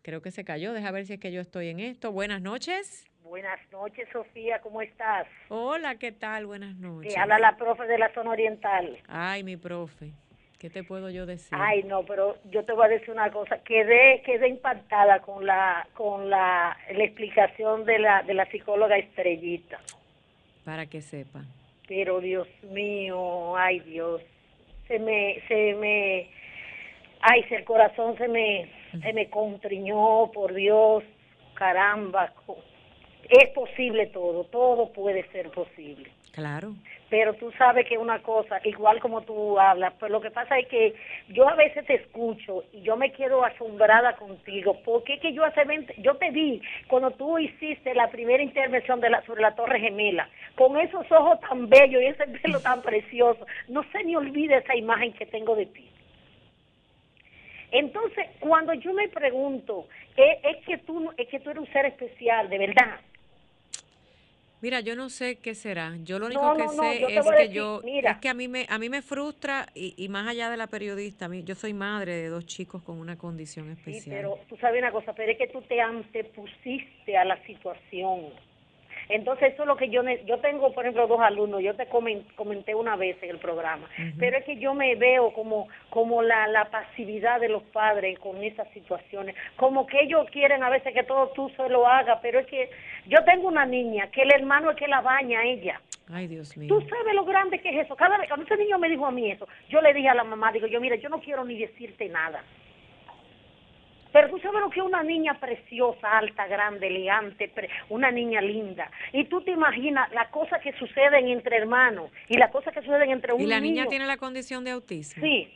[0.00, 0.72] Creo que se cayó.
[0.72, 2.12] Deja ver si es que yo estoy en esto.
[2.12, 3.09] Buenas noches.
[3.22, 4.60] Buenas noches, Sofía.
[4.60, 5.26] ¿Cómo estás?
[5.48, 6.46] Hola, ¿qué tal?
[6.46, 7.14] Buenas noches.
[7.14, 8.98] Te habla la profe de la zona oriental.
[9.08, 10.12] Ay, mi profe.
[10.58, 11.56] ¿Qué te puedo yo decir?
[11.58, 13.58] Ay, no, pero yo te voy a decir una cosa.
[13.62, 19.78] Quedé, quedé impactada con la, con la, la explicación de la, de la psicóloga Estrellita.
[20.64, 21.44] Para que sepa
[21.90, 24.22] pero Dios mío, ay Dios,
[24.86, 26.30] se me, se me,
[27.20, 31.02] ay, el corazón se me, se me contriñó, por Dios,
[31.54, 32.32] caramba,
[33.30, 36.10] es posible todo, todo puede ser posible.
[36.32, 36.74] Claro.
[37.08, 40.68] Pero tú sabes que una cosa, igual como tú hablas, pues lo que pasa es
[40.68, 40.94] que
[41.28, 45.44] yo a veces te escucho y yo me quedo asombrada contigo, porque es que yo
[45.44, 49.54] hace 20, yo te vi cuando tú hiciste la primera intervención de la, sobre la
[49.56, 54.16] Torre Gemela, con esos ojos tan bellos y ese pelo tan precioso, no se me
[54.16, 55.88] olvide esa imagen que tengo de ti.
[57.72, 61.86] Entonces, cuando yo me pregunto, es, es que tú es que tú eres un ser
[61.86, 63.00] especial, de verdad,
[64.60, 65.96] Mira, yo no sé qué será.
[66.02, 68.88] Yo lo único que sé es que yo es que a mí me a mí
[68.88, 72.28] me frustra y, y más allá de la periodista, a mí, yo soy madre de
[72.28, 74.02] dos chicos con una condición especial.
[74.02, 78.49] Sí, pero tú sabes una cosa, pero es que tú te antepusiste a la situación.
[79.10, 82.74] Entonces eso es lo que yo yo tengo, por ejemplo, dos alumnos, yo te comenté
[82.74, 83.88] una vez en el programa,
[84.18, 88.42] pero es que yo me veo como como la, la pasividad de los padres con
[88.42, 92.40] esas situaciones, como que ellos quieren a veces que todo tú se lo hagas, pero
[92.40, 92.70] es que
[93.06, 95.80] yo tengo una niña que el hermano es que la baña a ella.
[96.12, 96.68] Ay, Dios mío.
[96.68, 97.94] Tú sabes lo grande que es eso.
[97.94, 100.24] Cada vez cuando ese niño me dijo a mí eso, yo le dije a la
[100.24, 102.42] mamá, digo, yo mira, yo no quiero ni decirte nada.
[104.12, 107.50] Pero tú sabes lo que es una niña preciosa, alta, grande, elegante,
[107.88, 108.90] una niña linda.
[109.12, 113.10] Y tú te imaginas las cosas que suceden entre hermanos y las cosas que suceden
[113.10, 115.22] entre un ¿Y la niña tiene la condición de autismo?
[115.22, 115.48] Sí.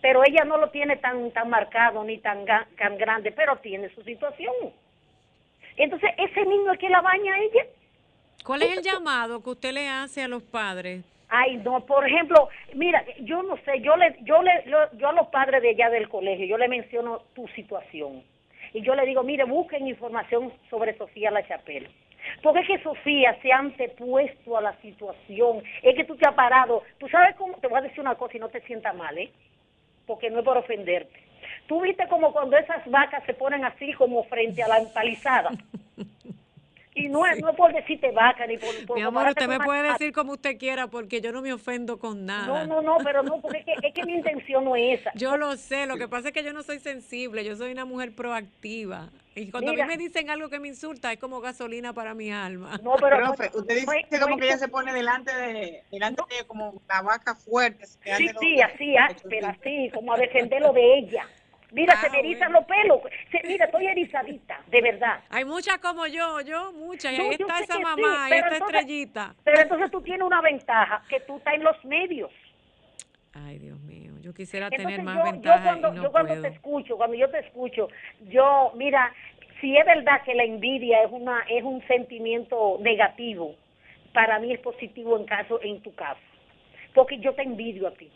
[0.00, 4.02] Pero ella no lo tiene tan tan marcado ni tan, tan grande, pero tiene su
[4.02, 4.54] situación.
[5.76, 7.66] Entonces, ese niño es que la baña a ella.
[8.44, 12.48] ¿Cuál es el llamado que usted le hace a los padres Ay, no, por ejemplo,
[12.74, 14.64] mira, yo no sé, yo le, yo le,
[14.96, 18.22] yo a los padres de allá del colegio, yo le menciono tu situación.
[18.72, 21.90] Y yo le digo, mire, busquen información sobre Sofía La Chapelle.
[22.42, 25.62] Porque es que Sofía se ha antepuesto a la situación.
[25.82, 26.82] Es que tú te has parado.
[26.98, 29.30] Tú sabes cómo, te voy a decir una cosa y no te sientas mal, ¿eh?
[30.06, 31.20] Porque no es por ofenderte.
[31.66, 35.50] Tú viste como cuando esas vacas se ponen así como frente a la empalizada.
[36.96, 38.86] Y no es, no por decirte vaca ni por...
[38.86, 41.98] por Mi amor, usted me puede decir como usted quiera porque yo no me ofendo
[41.98, 42.64] con nada.
[42.64, 45.12] No, no, no, pero no, porque es que, es que mi intención no es esa.
[45.14, 47.84] Yo lo sé, lo que pasa es que yo no soy sensible, yo soy una
[47.84, 49.10] mujer proactiva.
[49.34, 52.32] Y cuando a mí me dicen algo que me insulta, es como gasolina para mi
[52.32, 52.80] alma.
[52.82, 53.18] No, pero...
[53.18, 57.34] Profe, usted dice como que ella se pone delante de, delante de como la vaca
[57.34, 57.86] fuerte.
[57.86, 61.28] Sí, sí, así, áspera, así, como a defenderlo de ella.
[61.72, 63.00] Mira, se me erizan los pelos.
[63.44, 65.20] mira, estoy erizadita, de verdad.
[65.30, 67.12] Hay muchas como yo, yo, muchas.
[67.12, 69.34] Y ahí está esa mamá, esta estrellita.
[69.44, 72.30] Pero entonces tú tienes una ventaja, que tú estás en los medios.
[73.32, 75.58] Ay, Dios mío, yo quisiera tener más ventaja.
[75.58, 77.88] Yo cuando, no yo cuando te escucho, cuando yo te escucho,
[78.28, 79.12] yo, mira,
[79.60, 83.54] si es verdad que la envidia es una es un sentimiento negativo,
[84.12, 86.20] para mí es positivo en caso en tu caso,
[86.94, 88.10] porque yo te envidio a ti.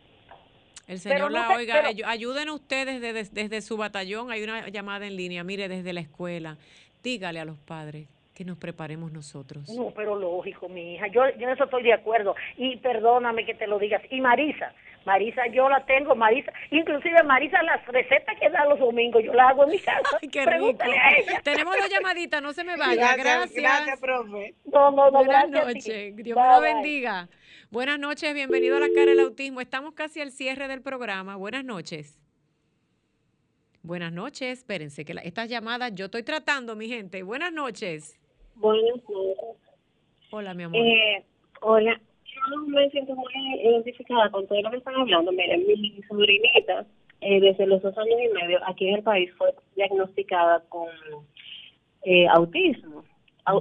[0.90, 1.84] El Señor la oiga.
[2.06, 3.00] Ayuden ustedes
[3.32, 4.32] desde, su batallón.
[4.32, 5.44] Hay una llamada en línea.
[5.44, 6.56] Mire, desde la escuela.
[7.02, 9.68] Dígale a los padres que nos preparemos nosotros.
[9.70, 11.06] No, pero lógico, mi hija.
[11.06, 12.34] Yo, yo en eso estoy de acuerdo.
[12.56, 14.02] Y perdóname que te lo digas.
[14.10, 14.74] Y Marisa.
[15.06, 19.50] Marisa, yo la tengo, Marisa, inclusive Marisa, las recetas que da los domingos, yo las
[19.50, 20.02] hago en mi casa.
[20.22, 20.84] Ay, qué rico.
[21.42, 23.16] Tenemos dos llamaditas, no se me vaya.
[23.16, 23.54] Gracias.
[23.54, 24.54] Gracias, profe.
[24.66, 26.16] No, no, no, Buenas noches.
[26.16, 27.28] Dios me lo bendiga.
[27.72, 29.60] Buenas noches, bienvenido a la cara del autismo.
[29.60, 31.36] Estamos casi al cierre del programa.
[31.36, 32.18] Buenas noches.
[33.84, 37.22] Buenas noches, espérense que estas llamadas yo estoy tratando, mi gente.
[37.22, 38.18] Buenas noches.
[38.56, 39.56] Buenas noches.
[40.32, 40.84] Hola, mi amor.
[40.84, 41.24] Eh,
[41.60, 45.30] hola, yo me siento muy identificada con todo lo que están hablando.
[45.30, 46.84] Miren, mi sobrinita,
[47.20, 50.88] eh, desde los dos años y medio, aquí en el país fue diagnosticada con
[52.02, 53.04] eh, autismo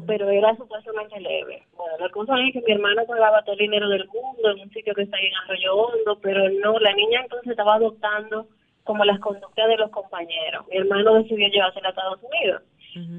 [0.06, 1.64] pero era supuestamente leve.
[1.76, 4.70] Bueno, la cosa es que mi hermano pagaba todo el dinero del mundo en un
[4.72, 8.48] sitio que está ahí en Arroyo Hondo, pero no, la niña entonces estaba adoptando
[8.84, 10.66] como las conductas de los compañeros.
[10.70, 12.64] Mi hermano decidió llevársela a Estados Unidos.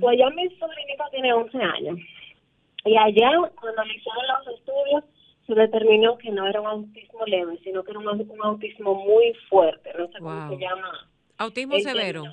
[0.00, 1.98] Pues ya mi sobrinita tiene 11 años.
[2.84, 3.30] Y allá,
[3.60, 5.04] cuando le hicieron los estudios,
[5.46, 8.08] se determinó que no era un autismo leve, sino que era un,
[8.42, 9.92] autismo muy fuerte.
[9.98, 11.08] No sé cómo se llama.
[11.38, 12.24] Autismo severo.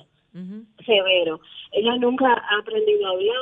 [0.84, 1.40] Severo.
[1.72, 3.36] Ella nunca ha aprendido a hablar,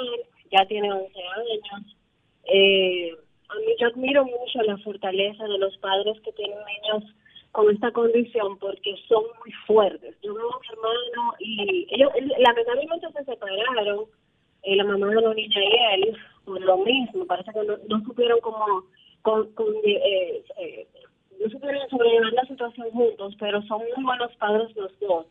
[0.50, 1.96] ya tiene 11 años.
[2.44, 3.16] Eh,
[3.48, 7.04] a mí yo admiro mucho la fortaleza de los padres que tienen niños
[7.56, 10.14] con esta condición porque son muy fuertes.
[10.22, 14.04] Yo veo a mi hermano y ellos lamentablemente se separaron,
[14.62, 18.40] eh, la mamá de la niña y él, por lo mismo, parece que no, supieron
[18.40, 18.84] cómo,
[19.22, 19.48] con,
[19.84, 20.86] eh, eh,
[21.40, 25.26] no supieron sobrellevar la situación juntos, pero son muy buenos padres los dos.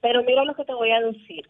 [0.00, 1.48] pero mira lo que te voy a decir.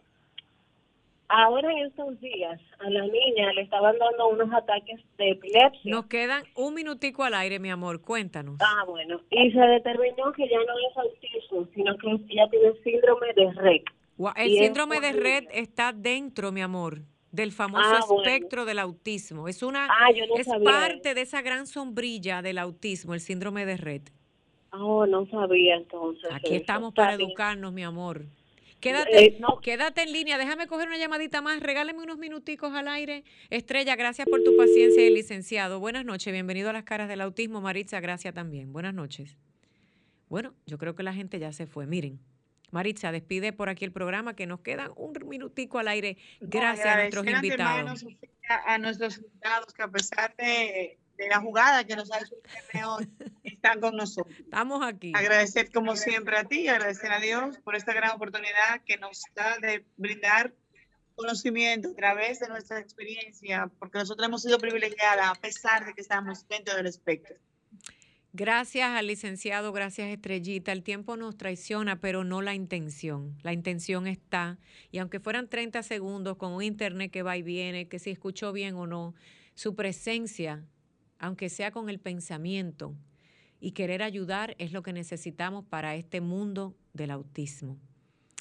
[1.27, 5.91] Ahora en estos días a la niña le estaban dando unos ataques de epilepsia.
[5.91, 8.57] Nos quedan un minutico al aire, mi amor, cuéntanos.
[8.59, 9.19] Ah, bueno.
[9.31, 13.81] Y se determinó que ya no es autismo, sino que ella tiene síndrome de Red.
[14.35, 17.01] El síndrome de Red está dentro, mi amor,
[17.31, 19.47] del famoso ah, espectro del autismo.
[19.47, 24.01] Es una ah, es parte de esa gran sombrilla del autismo, el síndrome de Red.
[24.71, 26.29] Oh, no sabía entonces.
[26.31, 28.25] Aquí estamos para educarnos, mi amor.
[28.79, 33.23] Quédate, eh, quédate en línea, déjame coger una llamadita más, regáleme unos minuticos al aire.
[33.49, 35.79] Estrella, gracias por tu paciencia, licenciado.
[35.79, 37.61] Buenas noches, bienvenido a las caras del autismo.
[37.61, 38.73] Maritza, gracias también.
[38.73, 39.37] Buenas noches.
[40.29, 41.87] Bueno, yo creo que la gente ya se fue.
[41.87, 42.19] Miren,
[42.71, 46.17] Maritza, despide por aquí el programa, que nos quedan un minutico al aire.
[46.41, 48.05] Gracias a nuestros invitados.
[48.65, 50.97] a, nuestros invitados que a pesar de,
[51.29, 53.31] la jugada que nos ha hecho el
[53.65, 54.37] están con nosotros.
[54.39, 55.11] Estamos aquí.
[55.15, 59.57] Agradecer como siempre a ti, agradecer a Dios por esta gran oportunidad que nos da
[59.59, 60.53] de brindar
[61.15, 66.01] conocimiento a través de nuestra experiencia, porque nosotros hemos sido privilegiadas a pesar de que
[66.01, 67.35] estamos dentro del espectro.
[68.33, 70.73] Gracias al licenciado, gracias Estrellita.
[70.73, 73.37] El tiempo nos traiciona, pero no la intención.
[73.43, 74.59] La intención está.
[74.91, 78.51] Y aunque fueran 30 segundos con un internet que va y viene, que si escuchó
[78.51, 79.15] bien o no,
[79.53, 80.65] su presencia,
[81.17, 82.93] aunque sea con el pensamiento
[83.65, 87.79] y querer ayudar, es lo que necesitamos para este mundo del autismo.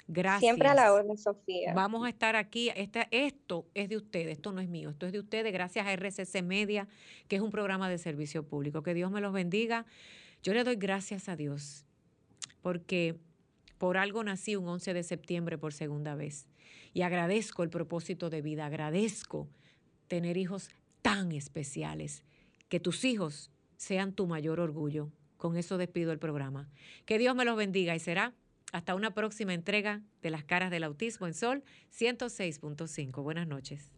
[0.07, 0.41] Gracias.
[0.41, 1.73] Siempre a la orden, Sofía.
[1.73, 2.71] Vamos a estar aquí.
[2.77, 5.95] Este, esto es de ustedes, esto no es mío, esto es de ustedes, gracias a
[5.95, 6.89] RCC Media,
[7.27, 8.83] que es un programa de servicio público.
[8.83, 9.87] Que Dios me los bendiga.
[10.43, 11.87] Yo le doy gracias a Dios,
[12.61, 13.17] porque
[13.79, 16.49] por algo nací un 11 de septiembre por segunda vez.
[16.93, 19.49] Y agradezco el propósito de vida, agradezco
[20.07, 20.69] tener hijos
[21.01, 22.25] tan especiales,
[22.69, 23.51] que tus hijos
[23.85, 25.13] sean tu mayor orgullo.
[25.37, 26.69] Con eso despido el programa.
[27.05, 28.33] Que Dios me los bendiga y será
[28.73, 31.63] hasta una próxima entrega de Las Caras del Autismo en Sol
[31.93, 33.23] 106.5.
[33.23, 33.91] Buenas noches.